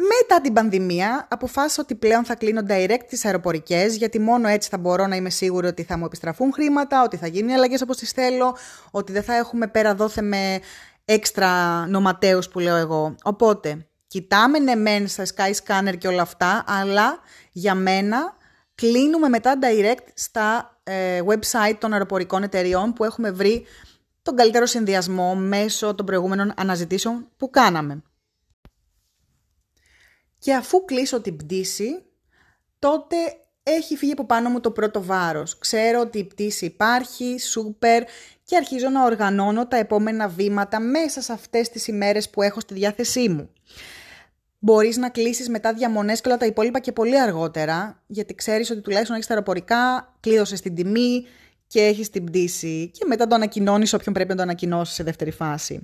Μετά 0.00 0.40
την 0.40 0.52
πανδημία 0.52 1.26
αποφάσισα 1.30 1.82
ότι 1.82 1.94
πλέον 1.94 2.24
θα 2.24 2.34
κλείνω 2.34 2.60
direct 2.68 3.04
τις 3.08 3.24
αεροπορικές 3.24 3.96
γιατί 3.96 4.18
μόνο 4.18 4.48
έτσι 4.48 4.68
θα 4.68 4.78
μπορώ 4.78 5.06
να 5.06 5.16
είμαι 5.16 5.30
σίγουρη 5.30 5.66
ότι 5.66 5.82
θα 5.82 5.98
μου 5.98 6.04
επιστραφούν 6.04 6.52
χρήματα, 6.52 7.02
ότι 7.02 7.16
θα 7.16 7.26
γίνουν 7.26 7.48
οι 7.50 7.54
αλλαγές 7.54 7.82
όπως 7.82 7.96
τις 7.96 8.10
θέλω, 8.10 8.56
ότι 8.90 9.12
δεν 9.12 9.22
θα 9.22 9.36
έχουμε 9.36 9.66
πέρα 9.66 9.94
δόθε 9.94 10.22
με 10.22 10.60
έξτρα 11.04 11.86
νοματέους 11.86 12.48
που 12.48 12.58
λέω 12.58 12.76
εγώ. 12.76 13.14
Οπότε, 13.22 13.86
κοιτάμε 14.06 14.58
ναι 14.58 14.74
μεν 14.74 15.08
στα 15.08 15.24
Skyscanner 15.24 15.98
και 15.98 16.08
όλα 16.08 16.22
αυτά, 16.22 16.64
αλλά 16.66 17.18
για 17.52 17.74
μένα 17.74 18.36
κλείνουμε 18.74 19.28
μετά 19.28 19.58
direct 19.62 20.06
στα 20.14 20.78
ε, 20.82 21.20
website 21.26 21.76
των 21.78 21.92
αεροπορικών 21.92 22.42
εταιριών 22.42 22.92
που 22.92 23.04
έχουμε 23.04 23.30
βρει 23.30 23.66
τον 24.22 24.36
καλύτερο 24.36 24.66
συνδυασμό 24.66 25.34
μέσω 25.34 25.94
των 25.94 26.06
προηγούμενων 26.06 26.52
αναζητήσεων 26.56 27.28
που 27.36 27.50
κάναμε. 27.50 28.02
Και 30.48 30.54
αφού 30.54 30.84
κλείσω 30.84 31.20
την 31.20 31.36
πτήση, 31.36 32.02
τότε 32.78 33.16
έχει 33.62 33.96
φύγει 33.96 34.12
από 34.12 34.24
πάνω 34.24 34.48
μου 34.48 34.60
το 34.60 34.70
πρώτο 34.70 35.02
βάρος. 35.02 35.58
Ξέρω 35.58 36.00
ότι 36.00 36.18
η 36.18 36.24
πτήση 36.24 36.64
υπάρχει, 36.64 37.38
σούπερ 37.40 38.02
και 38.44 38.56
αρχίζω 38.56 38.88
να 38.88 39.04
οργανώνω 39.04 39.66
τα 39.66 39.76
επόμενα 39.76 40.28
βήματα 40.28 40.80
μέσα 40.80 41.20
σε 41.20 41.32
αυτές 41.32 41.68
τις 41.68 41.86
ημέρες 41.86 42.30
που 42.30 42.42
έχω 42.42 42.60
στη 42.60 42.74
διάθεσή 42.74 43.28
μου. 43.28 43.50
Μπορείς 44.58 44.96
να 44.96 45.08
κλείσεις 45.08 45.48
μετά 45.48 45.72
διαμονές 45.72 46.20
και 46.20 46.28
όλα 46.28 46.38
τα 46.38 46.46
υπόλοιπα 46.46 46.78
και 46.78 46.92
πολύ 46.92 47.20
αργότερα, 47.20 48.02
γιατί 48.06 48.34
ξέρεις 48.34 48.70
ότι 48.70 48.80
τουλάχιστον 48.80 49.14
έχεις 49.14 49.28
τα 49.28 49.34
αεροπορικά, 49.34 50.14
κλείδωσες 50.20 50.60
την 50.60 50.74
τιμή 50.74 51.26
και 51.66 51.80
έχεις 51.80 52.10
την 52.10 52.24
πτήση 52.24 52.90
και 52.94 53.04
μετά 53.06 53.26
το 53.26 53.34
ανακοινώνεις 53.34 53.92
όποιον 53.92 54.14
πρέπει 54.14 54.30
να 54.30 54.36
το 54.36 54.42
ανακοινώσει 54.42 54.94
σε 54.94 55.02
δεύτερη 55.02 55.30
φάση. 55.30 55.82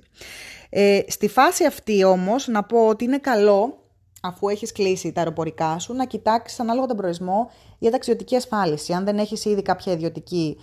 Ε, 0.69 1.01
στη 1.07 1.27
φάση 1.27 1.65
αυτή 1.65 2.03
όμως 2.03 2.47
να 2.47 2.63
πω 2.63 2.87
ότι 2.87 3.03
είναι 3.03 3.17
καλό 3.17 3.79
αφού 4.27 4.49
έχεις 4.49 4.71
κλείσει 4.71 5.11
τα 5.11 5.19
αεροπορικά 5.19 5.79
σου, 5.79 5.93
να 5.93 6.05
κοιτάξεις 6.05 6.59
ανάλογα 6.59 6.85
τον 6.85 6.97
προορισμό 6.97 7.51
για 7.79 7.91
ταξιδιωτική 7.91 8.35
ασφάλιση. 8.35 8.93
Αν 8.93 9.05
δεν 9.05 9.17
έχεις 9.17 9.45
ήδη 9.45 9.61
κάποια 9.61 9.93
ιδιωτική 9.93 10.57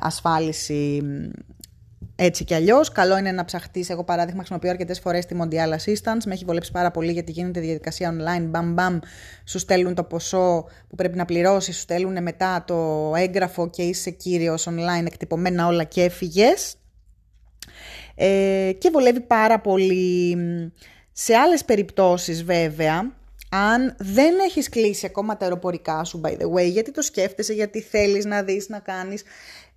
ασφάλιση 0.00 1.02
έτσι 2.16 2.44
κι 2.44 2.54
αλλιώς, 2.54 2.92
καλό 2.92 3.18
είναι 3.18 3.32
να 3.32 3.44
ψαχτείς. 3.44 3.90
Εγώ, 3.90 4.04
παράδειγμα, 4.04 4.38
χρησιμοποιώ 4.38 4.70
αρκετές 4.70 5.00
φορές 5.00 5.26
τη 5.26 5.36
Mondial 5.40 5.70
Assistance. 5.72 6.24
Με 6.26 6.32
έχει 6.32 6.44
βολέψει 6.44 6.70
πάρα 6.72 6.90
πολύ 6.90 7.12
γιατί 7.12 7.32
γίνεται 7.32 7.60
διαδικασία 7.60 8.12
online. 8.12 8.46
Μπαμ, 8.48 8.72
μπαμ, 8.72 8.98
σου 9.44 9.58
στέλνουν 9.58 9.94
το 9.94 10.04
ποσό 10.04 10.64
που 10.88 10.94
πρέπει 10.96 11.16
να 11.16 11.24
πληρώσεις, 11.24 11.74
σου 11.74 11.80
στέλνουν 11.80 12.22
μετά 12.22 12.64
το 12.66 13.12
έγγραφο 13.16 13.70
και 13.70 13.82
είσαι 13.82 14.10
κύριος 14.10 14.68
online, 14.68 15.06
εκτυπωμένα 15.06 15.66
όλα 15.66 15.84
και 15.84 16.02
έφυγες. 16.02 16.76
Ε, 18.14 18.72
και 18.78 18.90
βολεύει 18.90 19.20
πάρα 19.20 19.60
πολύ. 19.60 20.36
Σε 21.12 21.34
άλλες 21.34 21.64
περιπτώσεις 21.64 22.44
βέβαια, 22.44 23.12
αν 23.50 23.96
δεν 23.98 24.38
έχεις 24.38 24.68
κλείσει 24.68 25.06
ακόμα 25.06 25.36
τα 25.36 25.44
αεροπορικά 25.44 26.04
σου, 26.04 26.20
by 26.24 26.30
the 26.30 26.52
way, 26.54 26.70
γιατί 26.70 26.90
το 26.90 27.02
σκέφτεσαι, 27.02 27.52
γιατί 27.52 27.80
θέλεις 27.80 28.24
να 28.24 28.42
δεις, 28.42 28.68
να 28.68 28.78
κάνεις, 28.78 29.22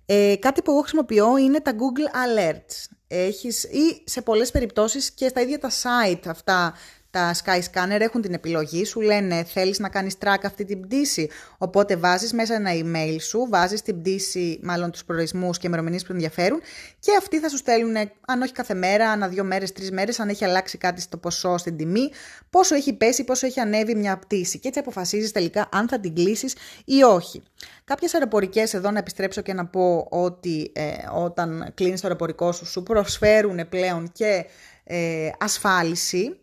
ε, 0.06 0.34
κάτι 0.38 0.62
που 0.62 0.70
εγώ 0.70 0.80
χρησιμοποιώ 0.80 1.36
είναι 1.36 1.60
τα 1.60 1.72
Google 1.72 2.16
Alerts. 2.16 2.96
Έχεις, 3.08 3.64
ή 3.64 4.02
σε 4.04 4.22
πολλές 4.22 4.50
περιπτώσεις 4.50 5.10
και 5.10 5.28
στα 5.28 5.40
ίδια 5.40 5.58
τα 5.58 5.70
site 5.70 6.26
αυτά 6.26 6.74
τα 7.16 7.34
Skyscanner 7.34 8.00
έχουν 8.00 8.20
την 8.22 8.32
επιλογή, 8.32 8.84
σου 8.84 9.00
λένε 9.00 9.44
θέλεις 9.44 9.78
να 9.78 9.88
κάνεις 9.88 10.14
track 10.24 10.38
αυτή 10.44 10.64
την 10.64 10.80
πτήση, 10.80 11.30
οπότε 11.58 11.96
βάζεις 11.96 12.32
μέσα 12.32 12.54
ένα 12.54 12.70
email 12.74 13.16
σου, 13.20 13.46
βάζεις 13.50 13.82
την 13.82 14.00
πτήση, 14.00 14.60
μάλλον 14.62 14.90
τους 14.90 15.04
προορισμούς 15.04 15.58
και 15.58 15.66
ημερομηνίες 15.66 16.04
που 16.04 16.12
ενδιαφέρουν 16.12 16.60
και 16.98 17.10
αυτοί 17.18 17.38
θα 17.38 17.48
σου 17.48 17.56
στέλνουν, 17.56 17.96
αν 18.26 18.42
όχι 18.42 18.52
κάθε 18.52 18.74
μέρα, 18.74 19.10
ανά 19.10 19.28
δύο 19.28 19.44
μέρες, 19.44 19.72
τρεις 19.72 19.90
μέρες, 19.90 20.20
αν 20.20 20.28
έχει 20.28 20.44
αλλάξει 20.44 20.78
κάτι 20.78 21.00
στο 21.00 21.16
ποσό, 21.16 21.56
στην 21.58 21.76
τιμή, 21.76 22.10
πόσο 22.50 22.74
έχει 22.74 22.92
πέσει, 22.92 23.24
πόσο 23.24 23.46
έχει 23.46 23.60
ανέβει 23.60 23.94
μια 23.94 24.18
πτήση 24.18 24.58
και 24.58 24.68
έτσι 24.68 24.80
αποφασίζεις 24.80 25.32
τελικά 25.32 25.68
αν 25.72 25.88
θα 25.88 26.00
την 26.00 26.14
κλείσεις 26.14 26.54
ή 26.84 27.02
όχι. 27.02 27.42
Κάποιες 27.84 28.14
αεροπορικές 28.14 28.74
εδώ 28.74 28.90
να 28.90 28.98
επιστρέψω 28.98 29.40
και 29.40 29.52
να 29.52 29.66
πω 29.66 30.06
ότι 30.10 30.72
ε, 30.74 30.92
όταν 31.14 31.70
κλείνεις 31.74 32.00
το 32.00 32.06
αεροπορικό 32.06 32.52
σου 32.52 32.66
σου 32.66 32.82
προσφέρουν 32.82 33.68
πλέον 33.68 34.12
και 34.12 34.46
ε, 34.84 35.30
ασφάλιση 35.38 36.40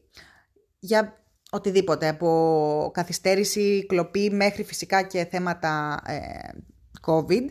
για 0.83 1.23
οτιδήποτε, 1.51 2.07
από 2.07 2.91
καθυστέρηση, 2.93 3.85
κλοπή 3.87 4.29
μέχρι 4.29 4.63
φυσικά 4.63 5.01
και 5.01 5.25
θέματα 5.25 6.01
ε, 6.05 6.49
COVID. 7.07 7.45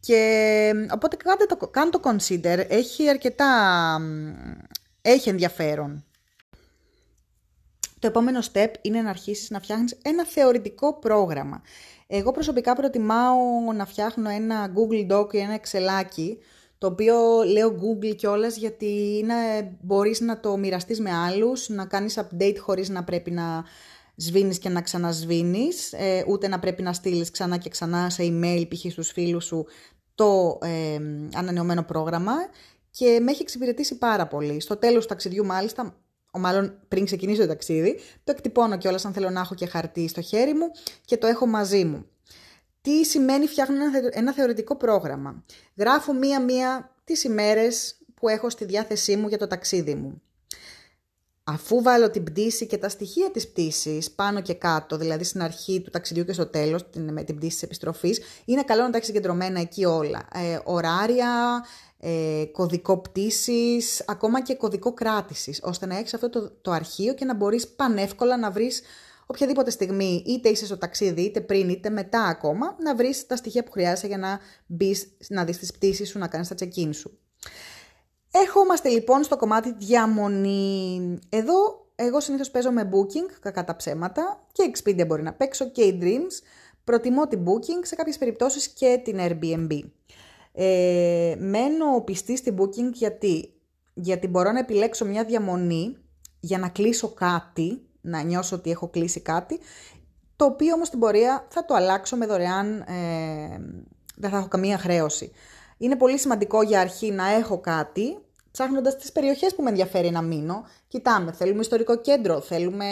Και 0.00 0.72
οπότε 0.92 1.16
κάντε 1.16 1.44
το, 1.46 1.56
κάντε 1.56 1.98
το 1.98 2.00
consider, 2.10 2.64
έχει 2.68 3.08
αρκετά, 3.08 3.46
έχει 5.02 5.28
ενδιαφέρον. 5.28 6.04
Το 7.98 8.06
επόμενο 8.06 8.40
step 8.52 8.68
είναι 8.80 9.02
να 9.02 9.10
αρχίσεις 9.10 9.50
να 9.50 9.60
φτιάχνεις 9.60 9.98
ένα 10.02 10.26
θεωρητικό 10.26 10.98
πρόγραμμα. 10.98 11.62
Εγώ 12.06 12.32
προσωπικά 12.32 12.74
προτιμάω 12.74 13.72
να 13.74 13.86
φτιάχνω 13.86 14.30
ένα 14.30 14.72
Google 14.74 15.12
Doc 15.12 15.34
ή 15.34 15.38
ένα 15.38 15.60
Excel 15.60 15.88
το 16.82 16.88
οποίο 16.88 17.42
λέω 17.46 17.74
Google 17.80 18.16
κιόλας 18.16 18.56
γιατί 18.56 19.18
είναι, 19.18 19.34
μπορείς 19.80 20.20
να 20.20 20.40
το 20.40 20.56
μοιραστείς 20.56 21.00
με 21.00 21.12
άλλους, 21.12 21.68
να 21.68 21.86
κάνεις 21.86 22.18
update 22.18 22.56
χωρίς 22.58 22.88
να 22.88 23.04
πρέπει 23.04 23.30
να 23.30 23.64
σβήνεις 24.16 24.58
και 24.58 24.68
να 24.68 24.82
ξανασβήνεις, 24.82 25.92
ε, 25.92 26.24
ούτε 26.28 26.48
να 26.48 26.58
πρέπει 26.58 26.82
να 26.82 26.92
στείλεις 26.92 27.30
ξανά 27.30 27.56
και 27.56 27.68
ξανά 27.68 28.10
σε 28.10 28.22
email 28.26 28.64
π.χ. 28.68 28.92
στους 28.92 29.10
φίλους 29.10 29.44
σου 29.44 29.66
το 30.14 30.58
ε, 30.62 30.98
ανανεωμένο 31.34 31.82
πρόγραμμα 31.82 32.32
και 32.90 33.18
με 33.22 33.30
έχει 33.30 33.42
εξυπηρετήσει 33.42 33.98
πάρα 33.98 34.26
πολύ. 34.26 34.60
Στο 34.60 34.76
τέλος 34.76 35.02
του 35.02 35.08
ταξιδιού 35.08 35.44
μάλιστα, 35.44 35.96
ο 36.32 36.38
μάλλον 36.38 36.78
πριν 36.88 37.04
ξεκινήσω 37.04 37.40
το 37.40 37.48
ταξίδι, 37.48 37.98
το 38.24 38.32
εκτυπώνω 38.32 38.78
κιόλας 38.78 39.04
αν 39.04 39.12
θέλω 39.12 39.30
να 39.30 39.40
έχω 39.40 39.54
και 39.54 39.66
χαρτί 39.66 40.08
στο 40.08 40.20
χέρι 40.20 40.54
μου 40.54 40.66
και 41.04 41.16
το 41.16 41.26
έχω 41.26 41.46
μαζί 41.46 41.84
μου. 41.84 42.06
Τι 42.82 43.04
σημαίνει 43.04 43.46
φτιάχνω 43.46 43.76
ένα 44.10 44.32
θεωρητικό 44.32 44.76
πρόγραμμα. 44.76 45.44
Γράφω 45.76 46.12
μία-μία 46.12 46.94
τις 47.04 47.24
ημέρες 47.24 47.96
που 48.14 48.28
έχω 48.28 48.50
στη 48.50 48.64
διάθεσή 48.64 49.16
μου 49.16 49.28
για 49.28 49.38
το 49.38 49.46
ταξίδι 49.46 49.94
μου. 49.94 50.22
Αφού 51.44 51.82
βάλω 51.82 52.10
την 52.10 52.24
πτήση 52.24 52.66
και 52.66 52.76
τα 52.76 52.88
στοιχεία 52.88 53.30
της 53.30 53.48
πτήσης 53.48 54.10
πάνω 54.10 54.40
και 54.40 54.54
κάτω, 54.54 54.96
δηλαδή 54.96 55.24
στην 55.24 55.42
αρχή 55.42 55.80
του 55.80 55.90
ταξιδιού 55.90 56.24
και 56.24 56.32
στο 56.32 56.46
τέλος, 56.46 56.84
με 56.96 57.24
την 57.24 57.36
πτήση 57.36 57.52
της 57.52 57.62
επιστροφής, 57.62 58.20
είναι 58.44 58.62
καλό 58.62 58.82
να 58.82 58.90
τα 58.90 58.96
έχεις 58.96 59.08
συγκεντρωμένα 59.08 59.60
εκεί 59.60 59.84
όλα. 59.84 60.28
Ε, 60.34 60.58
ωράρια, 60.64 61.64
ε, 61.98 62.44
κωδικό 62.52 62.98
πτήσης, 62.98 64.04
ακόμα 64.06 64.42
και 64.42 64.54
κωδικό 64.54 64.92
κράτησης, 64.92 65.60
ώστε 65.62 65.86
να 65.86 65.98
έχεις 65.98 66.14
αυτό 66.14 66.30
το, 66.30 66.50
το 66.62 66.70
αρχείο 66.70 67.14
και 67.14 67.24
να 67.24 67.34
μπορείς 67.34 67.68
πανεύκολα 67.68 68.36
να 68.36 68.50
βρεις 68.50 68.82
οποιαδήποτε 69.26 69.70
στιγμή, 69.70 70.22
είτε 70.26 70.48
είσαι 70.48 70.66
στο 70.66 70.78
ταξίδι, 70.78 71.22
είτε 71.22 71.40
πριν, 71.40 71.68
είτε 71.68 71.90
μετά 71.90 72.22
ακόμα, 72.22 72.76
να 72.82 72.94
βρεις 72.94 73.26
τα 73.26 73.36
στοιχεία 73.36 73.64
που 73.64 73.70
χρειάζεσαι 73.70 74.06
για 74.06 74.18
να 74.18 74.40
μπεις 74.66 75.16
να 75.28 75.44
δεις 75.44 75.58
τις 75.58 75.72
πτήσεις 75.72 76.08
σου, 76.08 76.18
να 76.18 76.28
κάνεις 76.28 76.48
τα 76.48 76.54
check-in 76.58 76.90
σου. 76.94 77.18
Ερχόμαστε 78.30 78.88
λοιπόν 78.88 79.22
στο 79.22 79.36
κομμάτι 79.36 79.74
διαμονή. 79.78 81.18
Εδώ 81.28 81.54
εγώ 81.94 82.20
συνήθως 82.20 82.50
παίζω 82.50 82.70
με 82.70 82.88
booking, 82.92 83.38
κακά 83.40 83.64
τα 83.64 83.76
ψέματα, 83.76 84.46
και 84.52 84.70
Expedia 84.72 85.06
μπορεί 85.06 85.22
να 85.22 85.32
παίξω 85.32 85.70
και 85.70 85.82
η 85.82 85.98
Dreams. 86.02 86.42
Προτιμώ 86.84 87.26
την 87.26 87.44
booking, 87.44 87.80
σε 87.82 87.94
κάποιες 87.94 88.18
περιπτώσεις 88.18 88.68
και 88.68 89.00
την 89.04 89.18
Airbnb. 89.20 89.78
Ε, 90.52 91.34
μένω 91.38 92.00
πιστή 92.04 92.36
στην 92.36 92.56
booking 92.60 92.92
γιατί, 92.92 93.52
γιατί 93.94 94.26
μπορώ 94.26 94.52
να 94.52 94.58
επιλέξω 94.58 95.04
μια 95.04 95.24
διαμονή 95.24 95.96
για 96.40 96.58
να 96.58 96.68
κλείσω 96.68 97.08
κάτι, 97.08 97.86
να 98.02 98.22
νιώσω 98.22 98.56
ότι 98.56 98.70
έχω 98.70 98.88
κλείσει 98.88 99.20
κάτι, 99.20 99.60
το 100.36 100.44
οποίο 100.44 100.74
όμως 100.74 100.86
στην 100.86 100.98
πορεία 100.98 101.46
θα 101.48 101.64
το 101.64 101.74
αλλάξω 101.74 102.16
με 102.16 102.26
δωρεάν, 102.26 102.80
ε, 102.80 103.60
δεν 104.16 104.30
θα 104.30 104.36
έχω 104.36 104.48
καμία 104.48 104.78
χρέωση. 104.78 105.32
Είναι 105.78 105.96
πολύ 105.96 106.18
σημαντικό 106.18 106.62
για 106.62 106.80
αρχή 106.80 107.10
να 107.10 107.28
έχω 107.28 107.60
κάτι, 107.60 108.18
ψάχνοντας 108.50 108.96
τις 108.96 109.12
περιοχές 109.12 109.54
που 109.54 109.62
με 109.62 109.68
ενδιαφέρει 109.68 110.10
να 110.10 110.22
μείνω. 110.22 110.64
Κοιτάμε, 110.88 111.32
θέλουμε 111.32 111.60
ιστορικό 111.60 112.00
κέντρο, 112.00 112.40
θέλουμε 112.40 112.86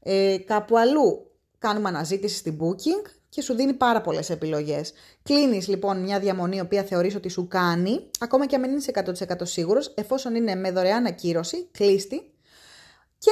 ε, 0.00 0.36
κάπου 0.46 0.78
αλλού. 0.78 1.30
Κάνουμε 1.58 1.88
αναζήτηση 1.88 2.36
στην 2.36 2.58
booking 2.60 3.10
και 3.28 3.42
σου 3.42 3.54
δίνει 3.54 3.72
πάρα 3.72 4.00
πολλές 4.00 4.30
επιλογές. 4.30 4.92
Κλείνεις 5.22 5.68
λοιπόν 5.68 6.02
μια 6.02 6.18
διαμονή, 6.18 6.56
η 6.56 6.60
οποία 6.60 6.82
θεωρείς 6.82 7.14
ότι 7.14 7.28
σου 7.28 7.48
κάνει, 7.48 8.10
ακόμα 8.18 8.46
και 8.46 8.54
αν 8.54 8.60
μην 8.60 8.76
είσαι 8.76 8.90
100% 8.94 9.36
σίγουρος, 9.42 9.92
εφόσον 9.96 10.34
είναι 10.34 10.54
με 10.54 10.70
δωρεάν 10.70 11.06
ακύρωση, 11.06 11.68
κλείστη 11.70 12.32
και 13.18 13.30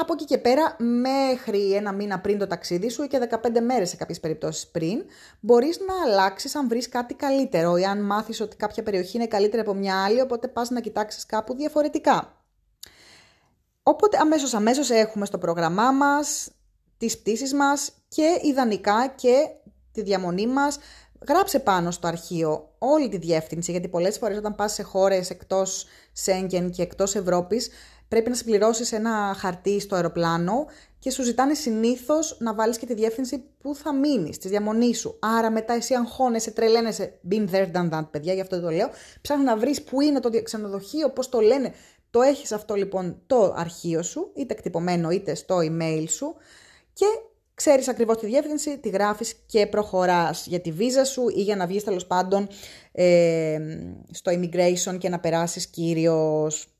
από 0.00 0.12
εκεί 0.12 0.24
και 0.24 0.38
πέρα, 0.38 0.76
μέχρι 0.78 1.72
ένα 1.72 1.92
μήνα 1.92 2.20
πριν 2.20 2.38
το 2.38 2.46
ταξίδι 2.46 2.88
σου 2.88 3.02
ή 3.02 3.06
και 3.06 3.28
15 3.30 3.60
μέρες 3.60 3.88
σε 3.88 3.96
κάποιες 3.96 4.20
περιπτώσεις 4.20 4.66
πριν, 4.66 5.04
μπορείς 5.40 5.78
να 5.78 6.10
αλλάξεις 6.10 6.54
αν 6.54 6.68
βρεις 6.68 6.88
κάτι 6.88 7.14
καλύτερο 7.14 7.76
ή 7.76 7.84
αν 7.84 8.04
μάθεις 8.04 8.40
ότι 8.40 8.56
κάποια 8.56 8.82
περιοχή 8.82 9.16
είναι 9.16 9.26
καλύτερη 9.26 9.62
από 9.62 9.74
μια 9.74 10.04
άλλη, 10.04 10.20
οπότε 10.20 10.48
πας 10.48 10.70
να 10.70 10.80
κοιτάξεις 10.80 11.26
κάπου 11.26 11.54
διαφορετικά. 11.54 12.44
Οπότε 13.82 14.18
αμέσως 14.18 14.54
αμέσως 14.54 14.90
έχουμε 14.90 15.26
στο 15.26 15.38
πρόγραμμά 15.38 15.90
μας 15.90 16.50
τις 16.96 17.18
πτήσεις 17.18 17.54
μας 17.54 17.92
και 18.08 18.40
ιδανικά 18.42 19.12
και 19.16 19.48
τη 19.92 20.02
διαμονή 20.02 20.46
μας. 20.46 20.78
Γράψε 21.28 21.58
πάνω 21.58 21.90
στο 21.90 22.06
αρχείο 22.06 22.74
όλη 22.78 23.08
τη 23.08 23.16
διεύθυνση, 23.16 23.70
γιατί 23.70 23.88
πολλές 23.88 24.18
φορές 24.18 24.36
όταν 24.36 24.54
πας 24.54 24.72
σε 24.72 24.82
χώρες 24.82 25.30
εκτός 25.30 25.86
Σέγγεν 26.12 26.70
και 26.70 26.82
εκτός 26.82 27.14
Ευρώπης, 27.14 27.70
πρέπει 28.10 28.28
να 28.28 28.34
συμπληρώσεις 28.34 28.92
ένα 28.92 29.34
χαρτί 29.38 29.80
στο 29.80 29.94
αεροπλάνο 29.94 30.66
και 30.98 31.10
σου 31.10 31.22
ζητάνε 31.22 31.54
συνήθως 31.54 32.36
να 32.40 32.54
βάλεις 32.54 32.78
και 32.78 32.86
τη 32.86 32.94
διεύθυνση 32.94 33.44
που 33.58 33.74
θα 33.74 33.94
μείνεις, 33.94 34.38
τη 34.38 34.48
διαμονή 34.48 34.94
σου. 34.94 35.18
Άρα 35.20 35.50
μετά 35.50 35.74
εσύ 35.74 35.94
αγχώνεσαι, 35.94 36.50
τρελαίνεσαι. 36.50 37.18
Been 37.30 37.48
there, 37.50 37.72
done 37.72 37.90
that, 37.90 38.04
παιδιά, 38.10 38.34
γι' 38.34 38.40
αυτό 38.40 38.60
το 38.60 38.70
λέω. 38.70 38.88
Ψάχνεις 39.20 39.46
να 39.46 39.56
βρεις 39.56 39.82
που 39.82 40.00
είναι 40.00 40.20
το 40.20 40.42
ξενοδοχείο, 40.42 41.10
πώς 41.10 41.28
το 41.28 41.40
λένε. 41.40 41.72
Το 42.10 42.20
έχεις 42.20 42.52
αυτό 42.52 42.74
λοιπόν 42.74 43.22
το 43.26 43.54
αρχείο 43.56 44.02
σου, 44.02 44.30
είτε 44.34 44.54
εκτυπωμένο 44.54 45.10
είτε 45.10 45.34
στο 45.34 45.56
email 45.58 46.04
σου 46.08 46.34
και 46.92 47.06
ξέρεις 47.54 47.88
ακριβώς 47.88 48.16
τη 48.16 48.26
διεύθυνση, 48.26 48.78
τη 48.78 48.88
γράφεις 48.88 49.34
και 49.46 49.66
προχωράς 49.66 50.46
για 50.46 50.60
τη 50.60 50.72
βίζα 50.72 51.04
σου 51.04 51.28
ή 51.28 51.42
για 51.42 51.56
να 51.56 51.66
βγεις 51.66 51.84
τέλος 51.84 52.06
πάντων 52.06 52.48
ε, 52.92 53.58
στο 54.10 54.32
immigration 54.32 54.98
και 54.98 55.08
να 55.08 55.20
περάσεις 55.20 55.66
κύριος 55.66 56.74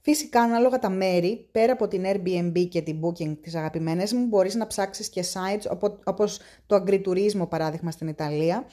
Φυσικά, 0.00 0.40
ανάλογα 0.40 0.78
τα 0.78 0.88
μέρη, 0.90 1.48
πέρα 1.52 1.72
από 1.72 1.88
την 1.88 2.04
Airbnb 2.06 2.68
και 2.68 2.82
την 2.82 3.00
Booking 3.02 3.36
της 3.42 3.54
αγαπημένες 3.54 4.12
μου, 4.12 4.26
μπορείς 4.26 4.54
να 4.54 4.66
ψάξεις 4.66 5.08
και 5.08 5.24
sites 5.32 5.76
όπως 6.04 6.40
το 6.66 6.76
Agriturismo, 6.76 7.48
παράδειγμα, 7.48 7.90
στην 7.90 8.08
Ιταλία, 8.08 8.66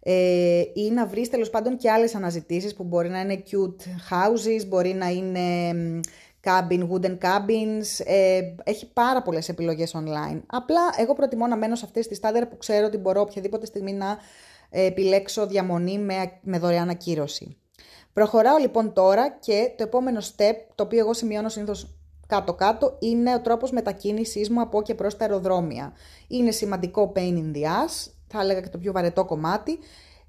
ε, 0.00 0.62
ή 0.74 0.90
να 0.90 1.06
βρεις 1.06 1.28
τέλος 1.28 1.50
πάντων 1.50 1.76
και 1.76 1.90
άλλες 1.90 2.14
αναζητήσεις 2.14 2.74
που 2.74 2.84
μπορεί 2.84 3.08
να 3.08 3.20
είναι 3.20 3.42
cute 3.50 3.82
houses, 4.10 4.66
μπορεί 4.66 4.94
να 4.94 5.08
είναι 5.08 5.40
cabin, 6.44 6.88
wooden 6.90 7.18
cabins, 7.18 8.04
ε, 8.04 8.40
έχει 8.64 8.92
πάρα 8.92 9.22
πολλές 9.22 9.48
επιλογές 9.48 9.94
online. 9.96 10.40
Απλά 10.46 10.80
εγώ 10.98 11.14
προτιμώ 11.14 11.46
να 11.46 11.56
μένω 11.56 11.74
σε 11.74 11.84
αυτές 11.84 12.06
τις 12.06 12.16
στάδια 12.16 12.48
που 12.48 12.56
ξέρω 12.56 12.86
ότι 12.86 12.96
μπορώ 12.96 13.20
οποιαδήποτε 13.20 13.66
στιγμή 13.66 13.92
να 13.92 14.18
ε, 14.70 14.84
επιλέξω 14.84 15.46
διαμονή 15.46 15.98
με, 15.98 16.32
με 16.42 16.58
δωρεάν 16.58 16.88
ακύρωση. 16.88 17.56
Προχωράω 18.18 18.56
λοιπόν 18.56 18.92
τώρα 18.92 19.30
και 19.30 19.72
το 19.76 19.82
επόμενο 19.82 20.20
step, 20.20 20.54
το 20.74 20.82
οποίο 20.82 20.98
εγώ 20.98 21.14
σημειώνω 21.14 21.48
συνήθως 21.48 21.98
κάτω-κάτω, 22.26 22.96
είναι 22.98 23.34
ο 23.34 23.40
τρόπος 23.40 23.70
μετακίνησής 23.70 24.50
μου 24.50 24.60
από 24.60 24.82
και 24.82 24.94
προς 24.94 25.16
τα 25.16 25.24
αεροδρόμια. 25.24 25.92
Είναι 26.28 26.50
σημαντικό 26.50 27.12
pain 27.16 27.34
in 27.34 27.56
the 27.56 27.62
ass, 27.62 28.10
θα 28.26 28.40
έλεγα 28.40 28.60
και 28.60 28.68
το 28.68 28.78
πιο 28.78 28.92
βαρετό 28.92 29.24
κομμάτι, 29.24 29.78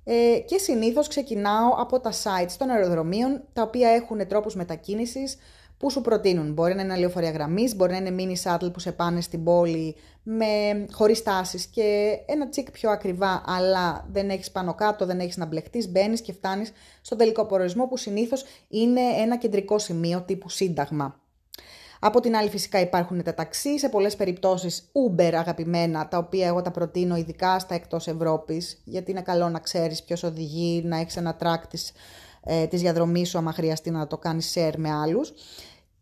ε, 0.03 0.39
και 0.45 0.57
συνήθως 0.57 1.07
ξεκινάω 1.07 1.69
από 1.77 1.99
τα 1.99 2.11
sites 2.11 2.51
των 2.57 2.69
αεροδρομίων, 2.69 3.43
τα 3.53 3.61
οποία 3.61 3.89
έχουν 3.89 4.27
τρόπους 4.27 4.55
μετακίνησης 4.55 5.37
που 5.79 5.91
σου 5.91 6.01
προτείνουν; 6.01 6.53
Μπορεί 6.53 6.75
να 6.75 6.81
είναι 6.81 6.97
λεωφορεία 6.97 7.31
γραμμής, 7.31 7.75
μπορεί 7.75 7.91
να 7.91 7.97
είναι 7.97 8.15
mini 8.17 8.49
shuttle 8.49 8.73
που 8.73 8.79
σε 8.79 8.91
πάνε 8.91 9.21
στην 9.21 9.43
πόλη 9.43 9.95
με 10.23 10.45
χωρίς 10.91 11.23
τάσεις 11.23 11.65
και 11.65 12.17
ένα 12.25 12.49
τσικ 12.49 12.71
πιο 12.71 12.89
ακριβά, 12.89 13.43
αλλά 13.45 14.07
δεν 14.11 14.29
έχεις 14.29 14.51
πάνω 14.51 14.73
κάτω, 14.73 15.05
δεν 15.05 15.19
έχεις 15.19 15.37
να 15.37 15.45
μπλεχτείς. 15.45 15.89
Μπαίνεις 15.89 16.21
και 16.21 16.33
φτάνεις 16.33 16.71
στον 17.01 17.17
τελικό 17.17 17.45
προορισμό 17.45 17.87
που 17.87 17.97
συνήθως 17.97 18.45
είναι 18.67 19.01
ένα 19.01 19.37
κεντρικό 19.37 19.79
σημείο 19.79 20.21
τύπου 20.21 20.49
Σύνταγμα. 20.49 21.19
Από 21.99 22.19
την 22.19 22.35
άλλη 22.35 22.49
φυσικά 22.49 22.79
υπάρχουν 22.79 23.23
τα 23.23 23.33
ταξί, 23.33 23.79
σε 23.79 23.89
πολλές 23.89 24.15
περιπτώσεις 24.15 24.91
Uber 24.91 25.31
αγαπημένα, 25.33 26.07
τα 26.07 26.17
οποία 26.17 26.47
εγώ 26.47 26.61
τα 26.61 26.71
προτείνω 26.71 27.15
ειδικά 27.15 27.59
στα 27.59 27.75
εκτός 27.75 28.07
Ευρώπης, 28.07 28.81
γιατί 28.83 29.11
είναι 29.11 29.21
καλό 29.21 29.49
να 29.49 29.59
ξέρεις 29.59 30.03
ποιος 30.03 30.23
οδηγεί, 30.23 30.81
να 30.85 30.97
έχεις 30.97 31.17
ένα 31.17 31.37
track 31.39 31.67
της, 31.69 31.91
ε, 32.43 32.67
της 32.67 32.81
διαδρομής 32.81 33.29
σου 33.29 33.37
άμα 33.37 33.53
χρειαστεί 33.53 33.91
να 33.91 34.07
το 34.07 34.17
κάνεις 34.17 34.53
share 34.57 34.73
με 34.77 34.91
άλλους. 34.91 35.33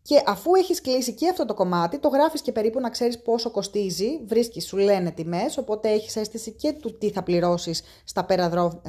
Και 0.08 0.22
αφού 0.26 0.54
έχεις 0.54 0.80
κλείσει 0.80 1.12
και 1.12 1.28
αυτό 1.28 1.44
το 1.44 1.54
κομμάτι, 1.54 1.98
το 1.98 2.08
γράφεις 2.08 2.40
και 2.40 2.52
περίπου 2.52 2.80
να 2.80 2.90
ξέρεις 2.90 3.22
πόσο 3.22 3.50
κοστίζει, 3.50 4.24
βρίσκεις, 4.24 4.66
σου 4.66 4.76
λένε 4.76 5.10
τιμές, 5.10 5.58
οπότε 5.58 5.88
έχεις 5.88 6.16
αίσθηση 6.16 6.52
και 6.52 6.72
του 6.72 6.98
τι 6.98 7.10
θα 7.10 7.22
πληρώσεις 7.22 7.82
στα 8.04 8.24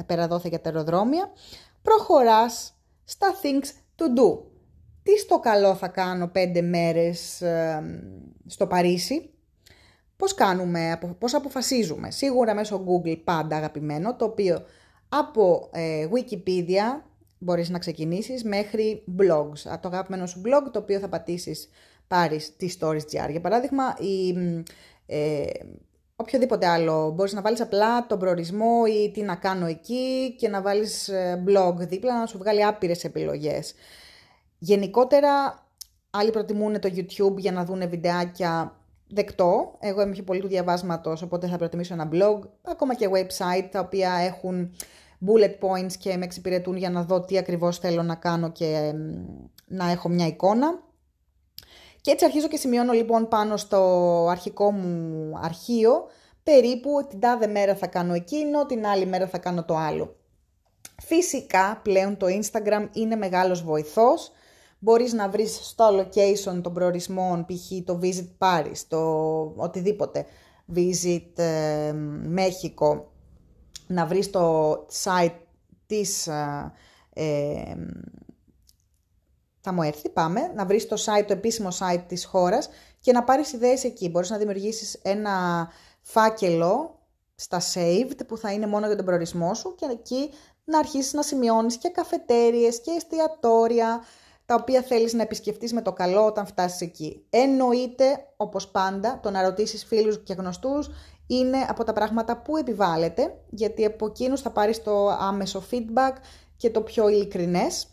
περαδόθια 0.06 0.48
για 0.48 0.60
τα 0.60 0.70
αεροδρόμια. 0.70 1.30
Προχωράς 1.82 2.72
στα 3.04 3.26
things 3.42 3.66
to 3.96 4.04
do. 4.04 4.38
Τι 5.02 5.18
στο 5.18 5.38
καλό 5.38 5.74
θα 5.74 5.88
κάνω 5.88 6.28
πέντε 6.28 6.60
μέρες 6.60 7.42
στο 8.46 8.66
Παρίσι, 8.66 9.30
πώς 10.16 10.34
κάνουμε, 10.34 10.98
πώς 11.18 11.34
αποφασίζουμε; 11.34 12.10
Σίγουρα 12.10 12.54
μέσω 12.54 12.84
Google 12.86 13.20
πάντα 13.24 13.56
αγαπημένο, 13.56 14.16
το 14.16 14.24
οποίο 14.24 14.62
από 15.08 15.68
ε, 15.72 16.08
Wikipedia 16.12 17.09
μπορείς 17.40 17.70
να 17.70 17.78
ξεκινήσεις 17.78 18.44
μέχρι 18.44 19.04
blogs. 19.18 19.78
Το 19.80 19.88
αγαπημένο 19.88 20.26
σου 20.26 20.42
blog 20.44 20.70
το 20.72 20.78
οποίο 20.78 20.98
θα 20.98 21.08
πατήσεις 21.08 21.68
πάρεις 22.08 22.56
τη 22.56 22.76
Stories.gr. 22.80 23.30
Για 23.30 23.40
παράδειγμα, 23.40 23.96
η, 23.98 24.34
ε, 25.06 25.46
οποιοδήποτε 26.16 26.66
άλλο. 26.66 27.10
Μπορείς 27.10 27.32
να 27.32 27.40
βάλεις 27.40 27.60
απλά 27.60 28.06
τον 28.06 28.18
προορισμό 28.18 28.82
ή 28.88 29.10
τι 29.10 29.22
να 29.22 29.36
κάνω 29.36 29.66
εκεί 29.66 30.34
και 30.38 30.48
να 30.48 30.62
βάλεις 30.62 31.08
ε, 31.08 31.44
blog 31.46 31.74
δίπλα 31.76 32.18
να 32.18 32.26
σου 32.26 32.38
βγάλει 32.38 32.64
άπειρες 32.64 33.04
επιλογές. 33.04 33.74
Γενικότερα, 34.58 35.64
άλλοι 36.10 36.30
προτιμούν 36.30 36.80
το 36.80 36.90
YouTube 36.94 37.36
για 37.36 37.52
να 37.52 37.64
δουν 37.64 37.88
βιντεάκια 37.88 38.76
δεκτό. 39.08 39.76
Εγώ 39.80 40.02
είμαι 40.02 40.12
πιο 40.12 40.22
πολύ 40.22 40.40
του 40.40 40.48
διαβάσματος, 40.48 41.22
οπότε 41.22 41.46
θα 41.46 41.56
προτιμήσω 41.56 41.94
ένα 41.94 42.08
blog, 42.12 42.38
ακόμα 42.62 42.94
και 42.94 43.08
website 43.12 43.68
τα 43.70 43.80
οποία 43.80 44.12
έχουν 44.12 44.70
bullet 45.26 45.58
points 45.60 45.92
και 45.98 46.16
με 46.16 46.24
εξυπηρετούν 46.24 46.76
για 46.76 46.90
να 46.90 47.02
δω 47.02 47.20
τι 47.20 47.38
ακριβώς 47.38 47.78
θέλω 47.78 48.02
να 48.02 48.14
κάνω 48.14 48.50
και 48.50 48.92
να 49.66 49.90
έχω 49.90 50.08
μια 50.08 50.26
εικόνα. 50.26 50.82
Και 52.00 52.10
έτσι 52.10 52.24
αρχίζω 52.24 52.48
και 52.48 52.56
σημειώνω 52.56 52.92
λοιπόν 52.92 53.28
πάνω 53.28 53.56
στο 53.56 53.80
αρχικό 54.30 54.72
μου 54.72 55.32
αρχείο 55.42 55.92
περίπου 56.42 57.06
την 57.08 57.20
τάδε 57.20 57.46
μέρα 57.46 57.74
θα 57.74 57.86
κάνω 57.86 58.14
εκείνο, 58.14 58.66
την 58.66 58.86
άλλη 58.86 59.06
μέρα 59.06 59.26
θα 59.26 59.38
κάνω 59.38 59.64
το 59.64 59.76
άλλο. 59.76 60.16
Φυσικά 61.02 61.80
πλέον 61.82 62.16
το 62.16 62.26
Instagram 62.26 62.88
είναι 62.92 63.16
μεγάλος 63.16 63.62
βοηθός. 63.62 64.30
Μπορείς 64.78 65.12
να 65.12 65.28
βρεις 65.28 65.58
στο 65.62 65.88
location 65.98 66.62
των 66.62 66.72
προορισμών, 66.72 67.46
π.χ. 67.46 67.84
το 67.84 67.98
Visit 68.02 68.28
Paris, 68.38 68.76
το 68.88 69.00
οτιδήποτε 69.56 70.26
Visit 70.74 71.38
ε, 71.38 71.92
Μέχικο, 72.26 73.09
να 73.90 74.06
βρεις 74.06 74.30
το 74.30 74.72
site 75.04 75.38
της... 75.86 76.26
Ε, 76.26 76.72
ε, 77.14 77.74
θα 79.60 79.72
μου 79.72 79.82
έρθει, 79.82 80.08
πάμε, 80.08 80.52
να 80.54 80.66
βρεις 80.66 80.88
το 80.88 80.96
site, 81.04 81.24
το 81.26 81.32
επίσημο 81.32 81.68
site 81.68 82.04
της 82.06 82.24
χώρας 82.24 82.68
και 83.00 83.12
να 83.12 83.24
πάρεις 83.24 83.52
ιδέες 83.52 83.84
εκεί. 83.84 84.08
Μπορείς 84.08 84.30
να 84.30 84.38
δημιουργήσεις 84.38 84.94
ένα 85.02 85.68
φάκελο 86.00 86.98
στα 87.34 87.60
saved 87.74 88.26
που 88.26 88.36
θα 88.36 88.52
είναι 88.52 88.66
μόνο 88.66 88.86
για 88.86 88.96
τον 88.96 89.04
προορισμό 89.04 89.54
σου 89.54 89.74
και 89.74 89.86
εκεί 89.90 90.30
να 90.64 90.78
αρχίσεις 90.78 91.12
να 91.12 91.22
σημειώνεις 91.22 91.76
και 91.76 91.88
καφετέριες 91.88 92.80
και 92.80 92.90
εστιατόρια 92.90 94.04
τα 94.50 94.56
οποία 94.60 94.82
θέλεις 94.82 95.12
να 95.12 95.22
επισκεφτείς 95.22 95.72
με 95.72 95.82
το 95.82 95.92
καλό 95.92 96.26
όταν 96.26 96.46
φτάσεις 96.46 96.80
εκεί. 96.80 97.26
Εννοείται, 97.30 98.04
όπως 98.36 98.68
πάντα, 98.68 99.20
το 99.22 99.30
να 99.30 99.42
ρωτήσεις 99.42 99.84
φίλους 99.84 100.22
και 100.22 100.32
γνωστούς 100.32 100.90
είναι 101.26 101.56
από 101.68 101.84
τα 101.84 101.92
πράγματα 101.92 102.36
που 102.36 102.56
επιβάλλεται, 102.56 103.34
γιατί 103.50 103.84
από 103.84 104.06
εκείνους 104.06 104.40
θα 104.40 104.50
πάρεις 104.50 104.82
το 104.82 105.08
άμεσο 105.08 105.62
feedback 105.70 106.12
και 106.56 106.70
το 106.70 106.80
πιο 106.80 107.08
ειλικρινές. 107.08 107.86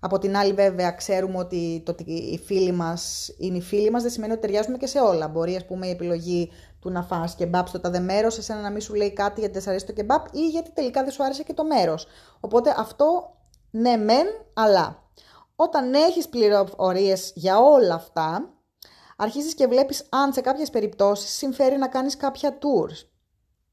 Από 0.00 0.18
την 0.18 0.36
άλλη 0.36 0.52
βέβαια 0.52 0.90
ξέρουμε 0.90 1.38
ότι 1.38 1.82
το 1.84 1.92
ότι 1.92 2.12
οι 2.12 2.38
φίλοι 2.38 2.72
μας 2.72 3.34
είναι 3.38 3.56
οι 3.56 3.62
φίλοι 3.62 3.90
μας 3.90 4.02
δεν 4.02 4.10
σημαίνει 4.10 4.32
ότι 4.32 4.40
ταιριάζουμε 4.40 4.76
και 4.76 4.86
σε 4.86 5.00
όλα. 5.00 5.28
Μπορεί 5.28 5.56
ας 5.56 5.64
πούμε 5.64 5.86
η 5.86 5.90
επιλογή 5.90 6.50
του 6.80 6.90
να 6.90 7.02
φας 7.02 7.34
κεμπάπ 7.34 7.68
στο 7.68 7.80
τάδε 7.80 7.98
μέρος, 7.98 8.38
εσένα 8.38 8.60
να 8.60 8.70
μην 8.70 8.80
σου 8.80 8.94
λέει 8.94 9.12
κάτι 9.12 9.40
γιατί 9.40 9.54
δεν 9.54 9.62
σου 9.62 9.70
αρέσει 9.70 9.86
το 9.86 9.92
κεμπάπ 9.92 10.26
ή 10.32 10.48
γιατί 10.48 10.70
τελικά 10.70 11.02
δεν 11.02 11.12
σου 11.12 11.24
άρεσε 11.24 11.42
και 11.42 11.54
το 11.54 11.64
μέρος. 11.64 12.06
Οπότε 12.40 12.74
αυτό 12.78 13.34
ναι 13.70 13.96
μεν, 13.96 14.26
αλλά 14.54 15.07
όταν 15.60 15.94
έχεις 15.94 16.28
πληροφορίες 16.28 17.32
για 17.34 17.58
όλα 17.58 17.94
αυτά, 17.94 18.54
αρχίζεις 19.16 19.54
και 19.54 19.66
βλέπεις 19.66 20.06
αν 20.08 20.32
σε 20.32 20.40
κάποιες 20.40 20.70
περιπτώσεις 20.70 21.30
συμφέρει 21.30 21.76
να 21.76 21.88
κάνεις 21.88 22.16
κάποια 22.16 22.58
tours. 22.58 23.06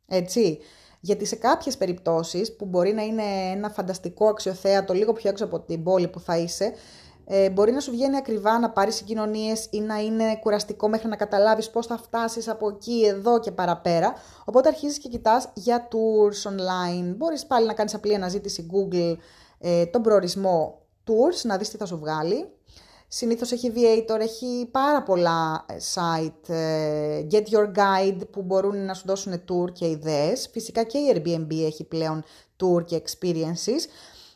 Έτσι. 0.08 0.60
Γιατί 1.00 1.26
σε 1.26 1.36
κάποιες 1.36 1.78
περιπτώσεις 1.78 2.56
που 2.56 2.66
μπορεί 2.66 2.94
να 2.94 3.02
είναι 3.02 3.24
ένα 3.52 3.70
φανταστικό 3.70 4.28
αξιοθέατο 4.28 4.94
λίγο 4.94 5.14
πιο 5.14 5.30
έξω 5.30 5.46
από 5.46 5.60
την 5.60 5.84
πόλη 5.84 6.08
που 6.08 6.20
θα 6.20 6.38
είσαι, 6.38 6.74
ε, 7.26 7.50
μπορεί 7.50 7.72
να 7.72 7.80
σου 7.80 7.92
βγαίνει 7.92 8.18
ακριβά 8.18 8.60
να 8.60 8.70
πάρεις 8.70 8.96
συγκοινωνίες 8.96 9.68
ή 9.72 9.82
να 9.82 9.96
είναι 9.96 10.40
κουραστικό 10.42 10.88
μέχρι 10.88 11.08
να 11.08 11.16
καταλάβεις 11.16 11.70
πώς 11.70 11.86
θα 11.86 11.98
φτάσεις 11.98 12.48
από 12.48 12.68
εκεί, 12.68 13.04
εδώ 13.06 13.40
και 13.40 13.52
παραπέρα. 13.52 14.14
Οπότε 14.46 14.68
αρχίζεις 14.68 14.98
και 14.98 15.10
κοιτάς 15.10 15.52
για 15.54 15.88
tours 15.88 16.50
online. 16.50 17.16
Μπορείς 17.16 17.46
πάλι 17.46 17.66
να 17.66 17.74
κάνεις 17.74 17.94
απλή 17.94 18.16
αναζήτηση 18.16 18.68
Google 18.72 19.18
ε, 19.60 19.86
τον 19.86 20.02
προορισμό 20.02 20.85
tours, 21.08 21.42
να 21.44 21.58
δεις 21.58 21.70
τι 21.70 21.78
θα 21.78 21.86
σου 21.86 21.98
βγάλει. 21.98 22.50
Συνήθως 23.08 23.52
έχει 23.52 23.72
Viator, 23.76 24.20
έχει 24.20 24.70
πάρα 24.72 25.04
πολλά 25.04 25.66
ε, 25.70 25.76
site, 25.94 26.50
ε, 26.54 27.28
Get 27.32 27.44
Your 27.44 27.72
Guide 27.76 28.22
που 28.32 28.42
μπορούν 28.42 28.86
να 28.86 28.94
σου 28.94 29.04
δώσουν 29.06 29.34
tour 29.34 29.72
και 29.74 29.88
ιδέες. 29.88 30.50
Φυσικά 30.52 30.84
και 30.84 30.98
η 30.98 31.14
Airbnb 31.16 31.52
έχει 31.66 31.84
πλέον 31.84 32.24
tour 32.64 32.86
και 32.86 33.02
experiences, 33.06 33.88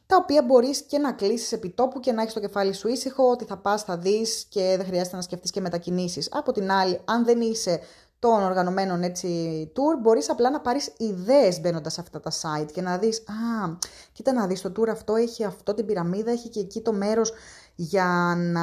τα 0.05 0.15
οποία 0.15 0.43
μπορείς 0.43 0.82
και 0.82 0.97
να 0.97 1.12
κλείσεις 1.12 1.51
επί 1.51 1.69
τόπου 1.69 1.99
και 1.99 2.12
να 2.12 2.21
έχεις 2.21 2.34
το 2.34 2.39
κεφάλι 2.39 2.73
σου 2.73 2.88
ήσυχο, 2.88 3.29
ότι 3.29 3.45
θα 3.45 3.58
πας, 3.58 3.84
θα 3.84 3.97
δεις 3.97 4.45
και 4.49 4.73
δεν 4.77 4.86
χρειάζεται 4.86 5.15
να 5.15 5.21
σκεφτείς 5.21 5.51
και 5.51 5.62
μετακινήσεις. 5.62 6.29
Από 6.32 6.51
την 6.51 6.71
άλλη, 6.71 6.99
αν 7.05 7.25
δεν 7.25 7.41
είσαι 7.41 7.79
των 8.19 8.43
οργανωμένων 8.43 9.03
έτσι 9.03 9.71
tour, 9.75 10.01
μπορείς 10.01 10.29
απλά 10.29 10.49
να 10.49 10.60
πάρεις 10.60 10.93
ιδέες 10.97 11.60
μπαίνοντας 11.60 11.93
σε 11.93 12.01
αυτά 12.01 12.19
τα 12.19 12.32
site 12.32 12.71
και 12.71 12.82
να 12.82 12.97
δεις, 12.97 13.19
α, 13.19 13.77
κοίτα 14.12 14.34
να 14.34 14.47
δεις, 14.47 14.62
το 14.62 14.71
tour 14.79 14.88
αυτό 14.88 15.15
έχει 15.15 15.43
αυτό 15.43 15.73
την 15.73 15.86
πυραμίδα, 15.86 16.32
έχει 16.32 16.49
και 16.49 16.60
εκεί 16.60 16.82
το 16.82 16.93
μέρος 16.93 17.34
για 17.75 18.34
να 18.38 18.62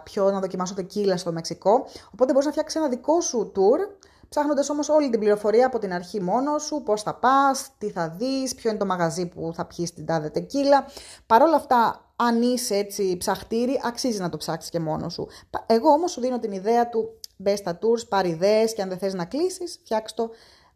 πιω, 0.00 0.30
να 0.30 0.40
δοκιμάσω 0.40 0.74
τεκίλα 0.74 1.16
στο 1.16 1.32
Μεξικό. 1.32 1.86
Οπότε 2.12 2.32
μπορείς 2.32 2.46
να 2.46 2.52
φτιάξεις 2.52 2.80
ένα 2.80 2.88
δικό 2.88 3.20
σου 3.20 3.52
tour, 3.54 4.08
ψάχνοντας 4.28 4.70
όμως 4.70 4.88
όλη 4.88 5.10
την 5.10 5.20
πληροφορία 5.20 5.66
από 5.66 5.78
την 5.78 5.92
αρχή 5.92 6.20
μόνο 6.20 6.58
σου, 6.58 6.82
πώς 6.82 7.02
θα 7.02 7.14
πας, 7.14 7.70
τι 7.78 7.90
θα 7.90 8.08
δεις, 8.08 8.54
ποιο 8.54 8.70
είναι 8.70 8.78
το 8.78 8.86
μαγαζί 8.86 9.26
που 9.26 9.52
θα 9.54 9.64
πιεις 9.64 9.94
την 9.94 10.06
τάδε 10.06 10.28
τεκίλα. 10.28 10.86
Παρ' 11.26 11.42
όλα 11.42 11.56
αυτά, 11.56 12.02
αν 12.16 12.42
είσαι 12.42 12.74
έτσι 12.76 13.16
ψαχτήρι, 13.16 13.80
αξίζει 13.84 14.20
να 14.20 14.28
το 14.28 14.36
ψάξεις 14.36 14.70
και 14.70 14.80
μόνος 14.80 15.12
σου. 15.12 15.28
Εγώ 15.66 15.88
όμως 15.90 16.10
σου 16.10 16.20
δίνω 16.20 16.38
την 16.38 16.52
ιδέα 16.52 16.88
του 16.88 17.17
Μπες 17.40 17.58
στα 17.58 17.78
tours, 17.82 18.08
πάρει 18.08 18.28
ιδέες 18.28 18.74
και 18.74 18.82
αν 18.82 18.88
δεν 18.88 18.98
θες 18.98 19.14
να 19.14 19.24
κλείσεις, 19.24 19.78
φτιάξ' 19.80 20.14
το 20.14 20.30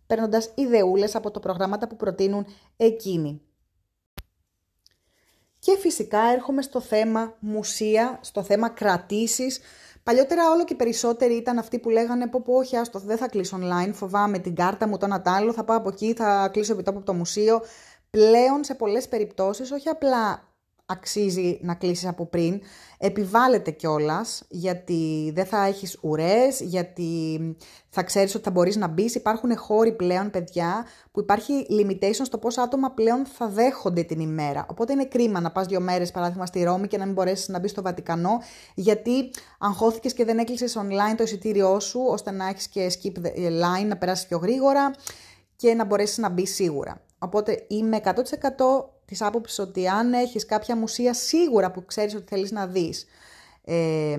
παίρνοντας 0.07 0.53
ιδεούλες 0.55 1.15
από 1.15 1.31
το 1.31 1.41
προγράμματα 1.41 1.87
που 1.87 1.97
προτείνουν 1.97 2.47
εκείνοι. 2.77 3.41
Και 5.59 5.77
φυσικά 5.79 6.21
έρχομαι 6.21 6.63
στο 6.63 6.81
θέμα 6.81 7.37
μουσεία, 7.39 8.19
στο 8.23 8.43
θέμα 8.43 8.69
κρατήσεις. 8.69 9.61
Παλιότερα 10.03 10.51
όλο 10.51 10.65
και 10.65 10.75
περισσότεροι 10.75 11.35
ήταν 11.35 11.59
αυτοί 11.59 11.79
που 11.79 11.91
λέγανε 11.91 12.27
πω 12.29 12.41
πω 12.45 12.55
όχι 12.55 12.77
άστο 12.77 12.99
δεν 12.99 13.17
θα 13.17 13.29
κλείσω 13.29 13.59
online, 13.63 13.91
φοβάμαι 13.93 14.39
την 14.39 14.55
κάρτα 14.55 14.89
μου, 14.89 14.99
το 14.99 15.07
ένα 15.07 15.23
άλλο, 15.25 15.53
θα 15.53 15.65
πάω 15.65 15.77
από 15.77 15.89
εκεί, 15.89 16.15
θα 16.15 16.49
κλείσω 16.53 16.73
επί 16.73 16.83
από 16.87 17.03
το 17.03 17.15
μουσείο. 17.15 17.63
Πλέον 18.11 18.65
σε 18.65 18.75
πολλές 18.75 19.09
περιπτώσεις 19.09 19.71
όχι 19.71 19.89
απλά 19.89 20.52
αξίζει 20.93 21.59
να 21.63 21.75
κλείσεις 21.75 22.07
από 22.09 22.27
πριν. 22.27 22.61
Επιβάλλεται 22.99 23.71
κιόλας 23.71 24.43
γιατί 24.49 25.33
δεν 25.35 25.45
θα 25.45 25.65
έχεις 25.65 25.99
ουρές, 26.03 26.61
γιατί 26.61 27.41
θα 27.89 28.03
ξέρεις 28.03 28.35
ότι 28.35 28.45
θα 28.45 28.51
μπορείς 28.51 28.77
να 28.77 28.87
μπεις. 28.87 29.15
Υπάρχουν 29.15 29.57
χώροι 29.57 29.93
πλέον, 29.93 30.31
παιδιά, 30.31 30.87
που 31.11 31.21
υπάρχει 31.21 31.67
limitation 31.71 32.23
στο 32.23 32.39
πόσα 32.39 32.63
άτομα 32.63 32.91
πλέον 32.91 33.27
θα 33.27 33.49
δέχονται 33.49 34.03
την 34.03 34.21
ημέρα. 34.21 34.67
Οπότε 34.71 34.93
είναι 34.93 35.05
κρίμα 35.05 35.41
να 35.41 35.51
πας 35.51 35.67
δύο 35.67 35.81
μέρες, 35.81 36.11
παράδειγμα, 36.11 36.47
στη 36.47 36.63
Ρώμη 36.63 36.87
και 36.89 36.99
να 36.99 37.05
μην 37.05 37.15
μπορέσεις 37.15 37.49
να 37.49 37.59
μπεις 37.59 37.71
στο 37.71 37.83
Βατικανό, 37.83 38.41
γιατί 38.75 39.31
αγχώθηκες 39.59 40.13
και 40.13 40.25
δεν 40.25 40.39
έκλεισες 40.39 40.77
online 40.79 41.17
το 41.17 41.23
εισιτήριό 41.23 41.81
σου, 41.81 42.01
ώστε 42.09 42.31
να 42.31 42.49
έχεις 42.49 42.69
και 42.69 42.93
skip 42.93 43.19
the 43.19 43.49
line, 43.49 43.87
να 43.87 43.97
περάσεις 43.97 44.27
πιο 44.27 44.39
γρήγορα 44.39 44.91
και 45.57 45.75
να 45.75 45.85
μπορέσεις 45.85 46.19
να 46.19 46.29
μπεις 46.29 46.55
σίγουρα. 46.55 47.01
Οπότε 47.19 47.65
είμαι 47.69 47.97
100% 47.97 48.11
της 49.13 49.23
άποψης 49.23 49.59
ότι 49.59 49.89
αν 49.89 50.13
έχεις 50.13 50.47
κάποια 50.47 50.77
μουσεία 50.77 51.15
σίγουρα 51.15 51.71
που 51.71 51.85
ξέρεις 51.85 52.15
ότι 52.15 52.25
θέλεις 52.29 52.51
να 52.51 52.67
δεις, 52.67 53.07
ε, 53.65 54.17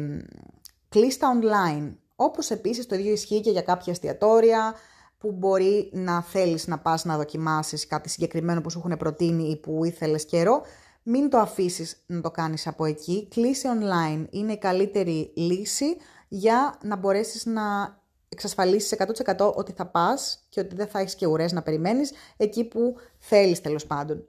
κλείστα 0.89 1.39
online. 1.39 1.93
Όπως 2.15 2.49
επίσης 2.49 2.85
το 2.85 2.95
ίδιο 2.95 3.11
ισχύει 3.11 3.41
και 3.41 3.51
για 3.51 3.61
κάποια 3.61 3.91
εστιατόρια 3.91 4.73
που 5.17 5.31
μπορεί 5.31 5.89
να 5.93 6.21
θέλεις 6.21 6.67
να 6.67 6.79
πας 6.79 7.05
να 7.05 7.17
δοκιμάσεις 7.17 7.87
κάτι 7.87 8.09
συγκεκριμένο 8.09 8.61
που 8.61 8.69
σου 8.69 8.79
έχουν 8.79 8.97
προτείνει 8.97 9.49
ή 9.49 9.57
που 9.57 9.85
ήθελες 9.85 10.25
καιρό. 10.25 10.61
Μην 11.03 11.29
το 11.29 11.37
αφήσεις 11.37 12.03
να 12.05 12.21
το 12.21 12.31
κάνεις 12.31 12.67
από 12.67 12.85
εκεί. 12.85 13.27
Κλείσει 13.29 13.67
online 13.79 14.25
είναι 14.29 14.51
η 14.51 14.57
καλύτερη 14.57 15.31
λύση 15.35 15.97
για 16.27 16.77
να 16.83 16.95
μπορέσεις 16.95 17.45
να 17.45 17.97
εξασφαλίσεις 18.29 18.91
100% 19.37 19.53
ότι 19.55 19.71
θα 19.71 19.85
πας 19.85 20.45
και 20.49 20.59
ότι 20.59 20.75
δεν 20.75 20.87
θα 20.87 20.99
έχεις 20.99 21.15
και 21.15 21.27
ουρές 21.27 21.51
να 21.51 21.61
περιμένεις 21.61 22.11
εκεί 22.37 22.63
που 22.63 22.95
θέλεις 23.17 23.61
τέλος 23.61 23.85
πάντων. 23.85 24.25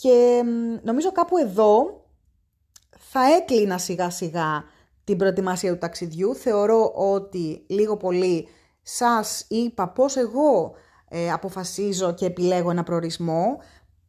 Και 0.00 0.42
νομίζω 0.82 1.12
κάπου 1.12 1.36
εδώ 1.36 2.04
θα 2.98 3.20
έκλεινα 3.36 3.78
σιγά 3.78 4.10
σιγά 4.10 4.64
την 5.04 5.16
προετοιμασία 5.16 5.72
του 5.72 5.78
ταξιδιού. 5.78 6.34
Θεωρώ 6.34 6.92
ότι 6.94 7.64
λίγο 7.68 7.96
πολύ 7.96 8.48
σας 8.82 9.44
είπα 9.48 9.88
πώς 9.88 10.16
εγώ 10.16 10.72
ε, 11.08 11.32
αποφασίζω 11.32 12.14
και 12.14 12.26
επιλέγω 12.26 12.70
ένα 12.70 12.82
προορισμό, 12.82 13.58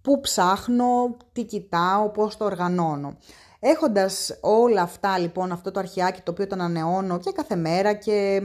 πού 0.02 0.20
ψάχνω, 0.20 1.18
τι 1.32 1.46
κοιτάω, 1.46 2.10
πώς 2.10 2.38
το 2.38 2.46
οργανώνω. 2.46 3.18
Έχοντας 3.60 4.38
όλα 4.42 4.82
αυτά 4.82 5.18
λοιπόν, 5.18 5.52
αυτό 5.52 5.72
το 5.72 5.80
αρχιάκι 5.80 6.22
το 6.22 6.32
οποίο 6.32 6.48
το 6.48 6.56
ανανεώνω 6.56 7.20
και 7.20 7.32
κάθε 7.32 7.56
μέρα 7.56 7.94
και 7.94 8.42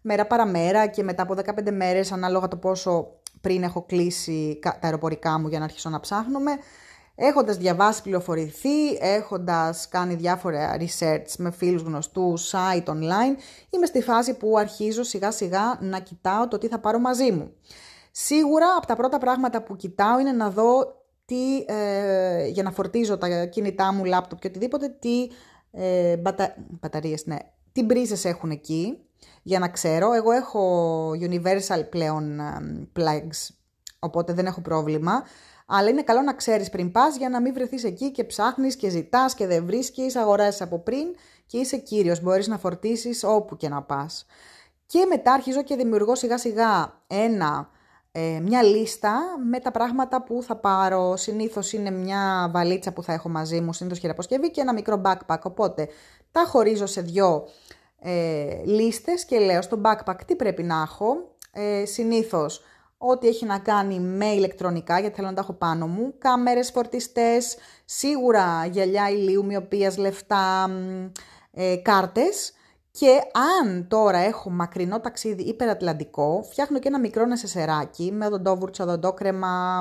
μέρα 0.00 0.26
παραμέρα 0.26 0.86
και 0.86 1.02
μετά 1.02 1.22
από 1.22 1.34
15 1.34 1.70
μέρες 1.72 2.12
ανάλογα 2.12 2.48
το 2.48 2.56
πόσο 2.56 3.19
πριν 3.40 3.62
έχω 3.62 3.82
κλείσει 3.82 4.58
τα 4.62 4.78
αεροπορικά 4.82 5.38
μου 5.38 5.48
για 5.48 5.58
να 5.58 5.64
αρχίσω 5.64 5.90
να 5.90 6.00
ψάχνουμε. 6.00 6.50
Έχοντας 7.14 7.56
διαβάσει, 7.56 8.02
πληροφορηθεί, 8.02 8.92
έχοντας 9.00 9.88
κάνει 9.88 10.14
διάφορα 10.14 10.76
research 10.78 11.34
με 11.38 11.50
φίλους 11.50 11.82
γνωστούς, 11.82 12.54
site 12.54 12.84
online, 12.84 13.36
είμαι 13.70 13.86
στη 13.86 14.02
φάση 14.02 14.36
που 14.36 14.58
αρχίζω 14.58 15.02
σιγά 15.02 15.30
σιγά 15.30 15.78
να 15.80 16.00
κοιτάω 16.00 16.48
το 16.48 16.58
τι 16.58 16.68
θα 16.68 16.78
πάρω 16.78 16.98
μαζί 16.98 17.32
μου. 17.32 17.52
Σίγουρα 18.10 18.66
από 18.76 18.86
τα 18.86 18.96
πρώτα 18.96 19.18
πράγματα 19.18 19.62
που 19.62 19.76
κοιτάω 19.76 20.18
είναι 20.18 20.32
να 20.32 20.50
δω 20.50 21.00
τι, 21.24 21.64
ε, 21.66 22.46
για 22.46 22.62
να 22.62 22.70
φορτίζω 22.70 23.18
τα 23.18 23.46
κινητά 23.46 23.92
μου, 23.92 24.04
λάπτοπ 24.04 24.38
και 24.38 24.46
οτιδήποτε, 24.46 24.88
τι 24.88 25.28
ε, 25.70 26.16
μπατα... 26.16 26.54
μπαταρίες, 26.80 27.26
ναι, 27.26 27.36
τι 27.72 27.82
μπρίζες 27.82 28.24
έχουν 28.24 28.50
εκεί, 28.50 28.98
για 29.42 29.58
να 29.58 29.68
ξέρω. 29.68 30.12
Εγώ 30.12 30.30
έχω 30.30 31.10
universal 31.10 31.88
πλέον 31.90 32.40
ε, 32.40 32.88
plugs, 32.96 33.54
οπότε 33.98 34.32
δεν 34.32 34.46
έχω 34.46 34.60
πρόβλημα. 34.60 35.22
Αλλά 35.66 35.88
είναι 35.88 36.02
καλό 36.02 36.20
να 36.20 36.34
ξέρεις 36.34 36.70
πριν 36.70 36.92
πας 36.92 37.16
για 37.16 37.28
να 37.28 37.40
μην 37.40 37.54
βρεθείς 37.54 37.84
εκεί 37.84 38.10
και 38.10 38.24
ψάχνεις 38.24 38.76
και 38.76 38.88
ζητάς 38.88 39.34
και 39.34 39.46
δεν 39.46 39.64
βρίσκεις, 39.66 40.16
αγοράζεις 40.16 40.60
από 40.60 40.78
πριν 40.78 41.06
και 41.46 41.58
είσαι 41.58 41.76
κύριος, 41.76 42.22
μπορείς 42.22 42.48
να 42.48 42.58
φορτίσεις 42.58 43.24
όπου 43.24 43.56
και 43.56 43.68
να 43.68 43.82
πας. 43.82 44.26
Και 44.86 45.06
μετά 45.08 45.32
αρχίζω 45.32 45.62
και 45.62 45.76
δημιουργώ 45.76 46.14
σιγά 46.14 46.38
σιγά 46.38 47.00
ένα, 47.06 47.70
ε, 48.12 48.40
μια 48.42 48.62
λίστα 48.62 49.20
με 49.50 49.58
τα 49.58 49.70
πράγματα 49.70 50.22
που 50.22 50.42
θα 50.42 50.56
πάρω. 50.56 51.16
Συνήθως 51.16 51.72
είναι 51.72 51.90
μια 51.90 52.50
βαλίτσα 52.52 52.92
που 52.92 53.02
θα 53.02 53.12
έχω 53.12 53.28
μαζί 53.28 53.60
μου, 53.60 53.72
συνήθως 53.72 53.98
χειραποσκευή 53.98 54.50
και 54.50 54.60
ένα 54.60 54.72
μικρό 54.72 55.02
backpack. 55.04 55.40
Οπότε 55.42 55.88
τα 56.32 56.44
χωρίζω 56.46 56.86
σε 56.86 57.00
δυο 57.00 57.48
ε, 58.00 58.62
λίστες 58.64 59.24
και 59.24 59.38
λέω 59.38 59.62
στο 59.62 59.80
backpack 59.84 60.16
τι 60.26 60.36
πρέπει 60.36 60.62
να 60.62 60.80
έχω. 60.82 61.34
ε, 61.52 61.84
συνήθως 61.84 62.62
ό,τι 62.98 63.28
έχει 63.28 63.44
να 63.44 63.58
κάνει 63.58 64.00
με 64.00 64.26
ηλεκτρονικά, 64.26 65.00
γιατί 65.00 65.14
θέλω 65.14 65.28
να 65.28 65.34
τα 65.34 65.40
έχω 65.40 65.52
πάνω 65.52 65.86
μου, 65.86 66.14
κάμερες, 66.18 66.70
φορτιστές, 66.70 67.56
σίγουρα 67.84 68.66
γυαλιά 68.66 69.10
ηλίου, 69.10 69.44
μοιοπίας, 69.44 69.96
λεφτά, 69.96 70.70
ε, 71.52 71.76
κάρτες. 71.76 72.52
Και 72.90 73.20
αν 73.62 73.88
τώρα 73.88 74.18
έχω 74.18 74.50
μακρινό 74.50 75.00
ταξίδι 75.00 75.42
υπερατλαντικό, 75.42 76.44
φτιάχνω 76.50 76.78
και 76.78 76.88
ένα 76.88 76.98
μικρό 76.98 77.26
νεσεσεράκι 77.26 78.12
με 78.12 78.26
οδοντόβουρτσα, 78.26 78.84
οδοντόκρεμα, 78.84 79.80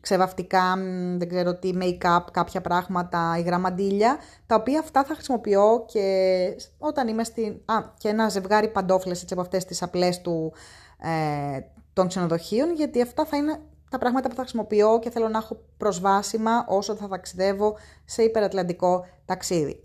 ξεβαφτικά, 0.00 0.76
δεν 1.16 1.28
ξέρω 1.28 1.54
τι, 1.54 1.70
make-up, 1.82 2.24
κάποια 2.32 2.60
πράγματα, 2.60 3.36
υγρά 3.38 3.58
μαντήλια, 3.58 4.18
τα 4.46 4.54
οποία 4.54 4.78
αυτά 4.78 5.04
θα 5.04 5.14
χρησιμοποιώ 5.14 5.84
και 5.86 6.56
όταν 6.78 7.08
είμαι 7.08 7.24
στην... 7.24 7.60
Α, 7.64 7.74
και 7.98 8.08
ένα 8.08 8.28
ζευγάρι 8.28 8.68
παντόφλες 8.68 9.22
έτσι 9.22 9.32
από 9.34 9.42
αυτές 9.42 9.64
τις 9.64 9.82
απλές 9.82 10.20
του, 10.20 10.52
ε, 10.98 11.60
των 11.92 12.08
ξενοδοχείων, 12.08 12.74
γιατί 12.74 13.02
αυτά 13.02 13.24
θα 13.24 13.36
είναι 13.36 13.60
τα 13.90 13.98
πράγματα 13.98 14.28
που 14.28 14.34
θα 14.34 14.40
χρησιμοποιώ 14.40 14.98
και 14.98 15.10
θέλω 15.10 15.28
να 15.28 15.38
έχω 15.38 15.56
προσβάσιμα 15.76 16.64
όσο 16.68 16.94
θα 16.94 17.08
ταξιδεύω 17.08 17.76
σε 18.04 18.22
υπερατλαντικό 18.22 19.06
ταξίδι. 19.24 19.84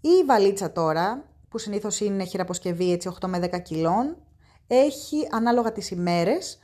Η 0.00 0.24
βαλίτσα 0.26 0.72
τώρα, 0.72 1.24
που 1.54 1.60
συνήθως 1.60 2.00
είναι 2.00 2.24
χειραποσκευή 2.24 2.92
έτσι 2.92 3.12
8 3.20 3.28
με 3.28 3.48
10 3.52 3.62
κιλών, 3.62 4.16
έχει 4.66 5.28
ανάλογα 5.30 5.72
τις 5.72 5.90
ημέρες, 5.90 6.58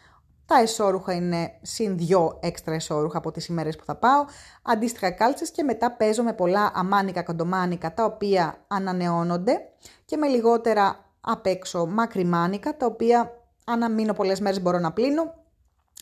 τα 0.46 0.58
εσώρουχα 0.58 1.12
είναι 1.12 1.52
συν 1.62 1.96
δυο 1.96 2.38
έξτρα 2.40 2.74
εσώρουχα 2.74 3.18
από 3.18 3.30
τις 3.30 3.46
ημέρες 3.46 3.76
που 3.76 3.84
θα 3.84 3.94
πάω, 3.94 4.24
αντίστοιχα 4.62 5.10
κάλτσες 5.10 5.50
και 5.50 5.62
μετά 5.62 5.90
παίζω 5.90 6.22
με 6.22 6.32
πολλά 6.32 6.70
αμάνικα 6.74 7.22
κοντομάνικα 7.22 7.94
τα 7.94 8.04
οποία 8.04 8.64
ανανεώνονται 8.68 9.60
και 10.04 10.16
με 10.16 10.26
λιγότερα 10.26 11.04
απ' 11.20 11.46
έξω 11.46 11.86
μακριμάνικα 11.86 12.76
τα 12.76 12.86
οποία 12.86 13.32
αν 13.64 13.94
μείνω 13.94 14.12
πολλές 14.12 14.40
μέρες 14.40 14.62
μπορώ 14.62 14.78
να 14.78 14.92
πλύνω. 14.92 15.34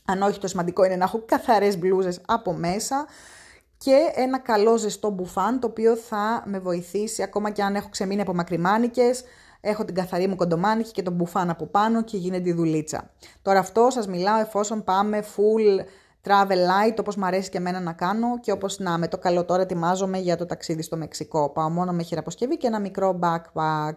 Αν 0.05 0.23
όχι 0.23 0.39
το 0.39 0.47
σημαντικό 0.47 0.85
είναι 0.85 0.97
να 0.97 1.05
έχω 1.05 1.23
καθαρές 1.27 1.79
μπλούζες 1.79 2.21
από 2.27 2.53
μέσα 2.53 3.07
και 3.79 4.13
ένα 4.15 4.39
καλό 4.39 4.77
ζεστό 4.77 5.11
μπουφάν 5.11 5.61
το 5.61 5.67
οποίο 5.67 5.97
θα 5.97 6.43
με 6.47 6.59
βοηθήσει 6.59 7.23
ακόμα 7.23 7.51
και 7.51 7.63
αν 7.63 7.75
έχω 7.75 7.89
ξεμείνει 7.89 8.21
από 8.21 8.35
μακριμάνικες 8.35 9.25
έχω 9.61 9.85
την 9.85 9.95
καθαρή 9.95 10.27
μου 10.27 10.37
κοντομάνικη 10.37 10.91
και 10.91 11.03
τον 11.03 11.13
μπουφάν 11.13 11.51
από 11.51 11.67
πάνω 11.67 12.03
και 12.03 12.17
γίνεται 12.17 12.49
η 12.49 12.53
δουλίτσα. 12.53 13.11
Τώρα 13.43 13.59
αυτό 13.59 13.89
σας 13.91 14.07
μιλάω 14.07 14.41
εφόσον 14.41 14.85
πάμε 14.85 15.25
full 15.37 15.85
travel 16.29 16.57
light 16.57 16.97
όπως 17.01 17.17
μου 17.17 17.27
αρέσει 17.27 17.51
και 17.51 17.59
εμένα 17.59 17.81
να 17.81 17.93
κάνω 17.93 18.39
και 18.41 18.53
όπως 18.53 18.79
να 18.79 18.99
με 18.99 19.09
το 19.09 19.19
καλό 19.19 19.45
τώρα 19.45 19.63
ετοιμάζομαι 19.63 20.19
για 20.19 20.37
το 20.37 20.47
ταξίδι 20.47 20.83
στο 20.83 20.97
Μεξικό. 20.97 21.51
Πάω 21.51 21.69
μόνο 21.69 21.93
με 21.93 22.03
χειραποσκευή 22.03 22.57
και 22.57 22.67
ένα 22.67 22.81
μικρό 22.81 23.19
backpack. 23.23 23.93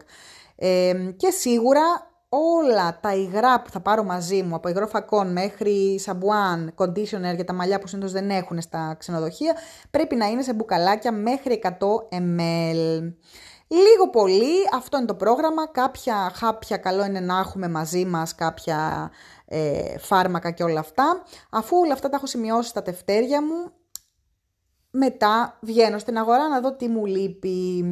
Ε, 0.56 0.94
και 1.17 1.30
σίγουρα 1.30 2.11
όλα 2.34 3.00
τα 3.00 3.15
υγρά 3.15 3.62
που 3.62 3.70
θα 3.70 3.80
πάρω 3.80 4.04
μαζί 4.04 4.44
μου, 4.44 4.56
από 4.56 4.70
υγρό 4.70 4.88
φακόν 4.88 5.32
μέχρι 5.32 6.00
σαμπουάν, 6.00 6.74
conditioner 6.78 7.36
για 7.36 7.44
τα 7.46 7.54
μαλλιά 7.54 7.80
που 7.80 7.88
συνήθως 7.88 8.12
δεν 8.12 8.30
έχουν 8.30 8.62
στα 8.62 8.96
ξενοδοχεία, 9.00 9.56
πρέπει 9.91 10.15
να 10.15 10.26
είναι 10.26 10.41
σε 10.41 10.54
μπουκαλάκια 10.54 11.12
μέχρι 11.12 11.62
100 11.63 11.70
ml. 12.12 13.13
Λίγο 13.67 14.10
πολύ, 14.12 14.54
αυτό 14.74 14.98
είναι 14.98 15.06
το 15.06 15.15
πρόγραμμα. 15.15 15.67
Κάποια 15.67 16.32
χάπια 16.36 16.78
καλό 16.78 17.06
είναι 17.06 17.20
να 17.20 17.39
έχουμε 17.39 17.67
μαζί 17.70 18.06
μας, 18.06 18.36
κάποια 18.36 19.12
ε, 19.46 19.98
φάρμακα 19.98 20.52
και 20.52 20.63
όλα 20.63 20.80
αυτά. 20.80 21.24
Αφού 21.50 21.78
όλα 21.78 21.94
αυτά 21.94 22.10
τα 22.10 22.15
έχω 22.15 22.26
σημειώσει 22.26 22.70
στα 22.70 22.82
τευτέρια 22.82 23.41
μου, 23.41 23.72
μετά 24.91 25.58
βγαίνω 25.62 25.98
στην 25.98 26.17
αγορά 26.17 26.48
να 26.48 26.60
δω 26.60 26.76
τι 26.76 26.88
μου 26.88 27.06
λείπει. 27.06 27.84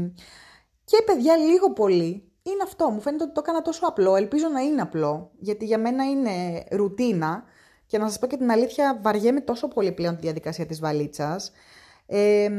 Και 0.84 1.04
παιδιά 1.06 1.38
λίγο 1.38 1.74
πολύ, 1.74 2.29
είναι 2.50 2.64
αυτό. 2.64 2.90
Μου 2.90 3.02
φαίνεται 3.02 3.24
ότι 3.24 3.34
το 3.34 3.42
έκανα 3.44 3.62
τόσο 3.62 3.86
απλό. 3.86 4.16
Ελπίζω 4.16 4.48
να 4.48 4.60
είναι 4.60 4.82
απλό, 4.82 5.32
γιατί 5.40 5.66
για 5.66 5.78
μένα 5.78 6.04
είναι 6.04 6.64
ρουτίνα. 6.72 7.44
Και 7.86 7.98
να 7.98 8.08
σας 8.08 8.20
πω 8.20 8.28
και 8.28 8.38
την 8.38 8.52
αλήθεια, 8.52 9.00
βαριέμαι 9.02 9.42
τόσο 9.42 9.68
πολύ 9.68 9.92
πλέον 9.92 10.16
τη 10.16 10.22
διαδικασία 10.22 10.66
της 10.66 10.80
βαλίτσας. 10.80 11.52
Ε, 12.06 12.50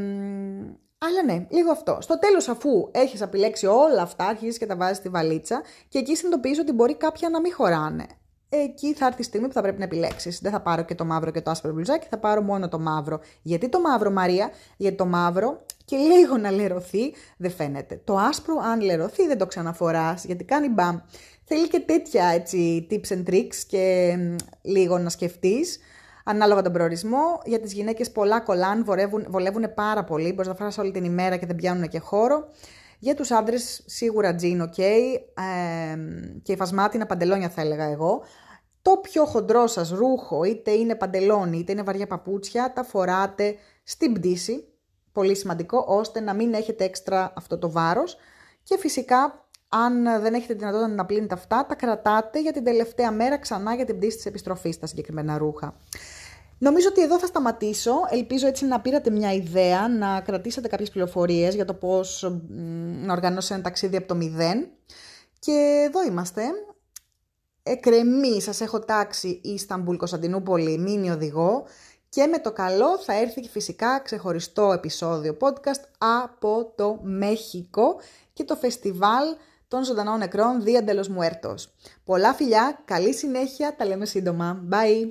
αλλά 0.98 1.22
ναι, 1.24 1.46
λίγο 1.50 1.70
αυτό. 1.70 1.98
Στο 2.00 2.18
τέλος 2.18 2.48
αφού 2.48 2.88
έχεις 2.90 3.20
επιλέξει 3.20 3.66
όλα 3.66 4.02
αυτά, 4.02 4.26
αρχίζεις 4.26 4.58
και 4.58 4.66
τα 4.66 4.76
βάζεις 4.76 4.96
στη 4.96 5.08
βαλίτσα 5.08 5.62
και 5.88 5.98
εκεί 5.98 6.16
συνειδητοποιείς 6.16 6.58
ότι 6.58 6.72
μπορεί 6.72 6.94
κάποια 6.96 7.28
να 7.28 7.40
μην 7.40 7.52
χωράνε. 7.52 8.06
Εκεί 8.48 8.94
θα 8.94 9.06
έρθει 9.06 9.20
η 9.20 9.24
στιγμή 9.24 9.46
που 9.46 9.52
θα 9.52 9.62
πρέπει 9.62 9.78
να 9.78 9.84
επιλέξεις. 9.84 10.40
Δεν 10.40 10.52
θα 10.52 10.60
πάρω 10.60 10.82
και 10.82 10.94
το 10.94 11.04
μαύρο 11.04 11.30
και 11.30 11.40
το 11.40 11.50
άσπρο 11.50 11.72
μπλουζάκι, 11.72 12.06
θα 12.10 12.18
πάρω 12.18 12.42
μόνο 12.42 12.68
το 12.68 12.78
μαύρο. 12.78 13.20
Γιατί 13.42 13.68
το 13.68 13.80
μαύρο, 13.80 14.10
Μαρία, 14.10 14.50
γιατί 14.76 14.96
το 14.96 15.06
μαύρο 15.06 15.62
και 15.90 15.96
λίγο 15.96 16.36
να 16.36 16.50
λερωθεί 16.50 17.14
δεν 17.36 17.50
φαίνεται. 17.50 18.00
Το 18.04 18.16
άσπρο, 18.16 18.54
αν 18.64 18.80
λερωθεί, 18.80 19.26
δεν 19.26 19.38
το 19.38 19.46
ξαναφοράς, 19.46 20.24
γιατί 20.24 20.44
κάνει 20.44 20.68
μπαμ. 20.68 20.98
Θέλει 21.44 21.68
και 21.68 21.80
τέτοια 21.80 22.24
έτσι, 22.24 22.86
tips 22.90 23.16
and 23.16 23.30
tricks 23.30 23.54
και 23.66 24.16
λίγο 24.62 24.98
να 24.98 25.08
σκεφτείς 25.08 25.78
ανάλογα 26.24 26.62
τον 26.62 26.72
προορισμό. 26.72 27.40
Για 27.44 27.60
τις 27.60 27.72
γυναίκες 27.72 28.10
πολλά 28.10 28.40
κολάν 28.40 28.84
βολεύουν, 28.84 29.26
βολεύουν 29.28 29.74
πάρα 29.74 30.04
πολύ, 30.04 30.32
μπορείς 30.32 30.46
να 30.46 30.54
φέρεις 30.54 30.78
όλη 30.78 30.90
την 30.90 31.04
ημέρα 31.04 31.36
και 31.36 31.46
δεν 31.46 31.56
πιάνουν 31.56 31.88
και 31.88 31.98
χώρο. 31.98 32.48
Για 32.98 33.14
τους 33.14 33.30
άντρες 33.30 33.82
σίγουρα 33.86 34.36
jean 34.40 34.60
ok 34.60 34.78
ε, 34.78 35.96
και 36.42 36.52
υφασμάτινα 36.52 37.06
παντελόνια 37.06 37.48
θα 37.48 37.60
έλεγα 37.60 37.84
εγώ. 37.84 38.22
Το 38.82 38.96
πιο 38.96 39.24
χοντρό 39.24 39.66
σας 39.66 39.90
ρούχο, 39.90 40.44
είτε 40.44 40.70
είναι 40.70 40.94
παντελόνι 40.94 41.58
είτε 41.58 41.72
είναι 41.72 41.82
βαριά 41.82 42.06
παπούτσια, 42.06 42.72
τα 42.72 42.82
φοράτε 42.84 43.54
στην 43.82 44.12
πτήση, 44.12 44.69
πολύ 45.12 45.36
σημαντικό, 45.36 45.84
ώστε 45.88 46.20
να 46.20 46.34
μην 46.34 46.54
έχετε 46.54 46.84
έξτρα 46.84 47.32
αυτό 47.36 47.58
το 47.58 47.70
βάρος. 47.70 48.16
Και 48.62 48.78
φυσικά, 48.78 49.48
αν 49.68 50.02
δεν 50.02 50.34
έχετε 50.34 50.54
δυνατότητα 50.54 50.88
να 50.88 51.06
πλύνετε 51.06 51.34
αυτά, 51.34 51.66
τα 51.68 51.74
κρατάτε 51.74 52.40
για 52.40 52.52
την 52.52 52.64
τελευταία 52.64 53.12
μέρα 53.12 53.38
ξανά 53.38 53.74
για 53.74 53.84
την 53.84 53.96
πτήση 53.96 54.16
της 54.16 54.26
επιστροφής, 54.26 54.78
τα 54.78 54.86
συγκεκριμένα 54.86 55.38
ρούχα. 55.38 55.74
Νομίζω 56.58 56.88
ότι 56.90 57.02
εδώ 57.02 57.18
θα 57.18 57.26
σταματήσω. 57.26 57.92
Ελπίζω 58.10 58.46
έτσι 58.46 58.64
να 58.64 58.80
πήρατε 58.80 59.10
μια 59.10 59.32
ιδέα, 59.32 59.88
να 59.88 60.20
κρατήσετε 60.20 60.68
κάποιες 60.68 60.90
πληροφορίες 60.90 61.54
για 61.54 61.64
το 61.64 61.74
πώς 61.74 62.32
να 63.04 63.12
οργανώσετε 63.12 63.54
ένα 63.54 63.62
ταξίδι 63.62 63.96
από 63.96 64.06
το 64.06 64.14
μηδέν. 64.14 64.68
Και 65.38 65.84
εδώ 65.86 66.04
είμαστε. 66.04 66.42
Εκρεμή, 67.62 68.40
σας 68.40 68.60
έχω 68.60 68.78
τάξει 68.78 69.40
Ισταμπούλ 69.44 69.96
Κωνσταντινούπολη, 69.96 70.78
μήνυ 70.78 71.10
οδηγό. 71.10 71.64
Και 72.10 72.26
με 72.26 72.38
το 72.38 72.52
καλό 72.52 72.98
θα 72.98 73.12
έρθει 73.12 73.40
και 73.40 73.48
φυσικά 73.48 73.98
ξεχωριστό 73.98 74.72
επεισόδιο 74.72 75.36
podcast 75.40 75.82
από 75.98 76.72
το 76.76 76.98
Μέχικο 77.02 78.00
και 78.32 78.44
το 78.44 78.56
φεστιβάλ 78.56 79.24
των 79.68 79.84
ζωντανών 79.84 80.18
νεκρών 80.18 80.62
Δία 80.62 80.84
Muertos. 80.86 81.68
Πολλά 82.04 82.34
φιλιά, 82.34 82.80
καλή 82.84 83.14
συνέχεια, 83.14 83.76
τα 83.76 83.84
λέμε 83.84 84.04
σύντομα. 84.04 84.64
Bye! 84.70 85.08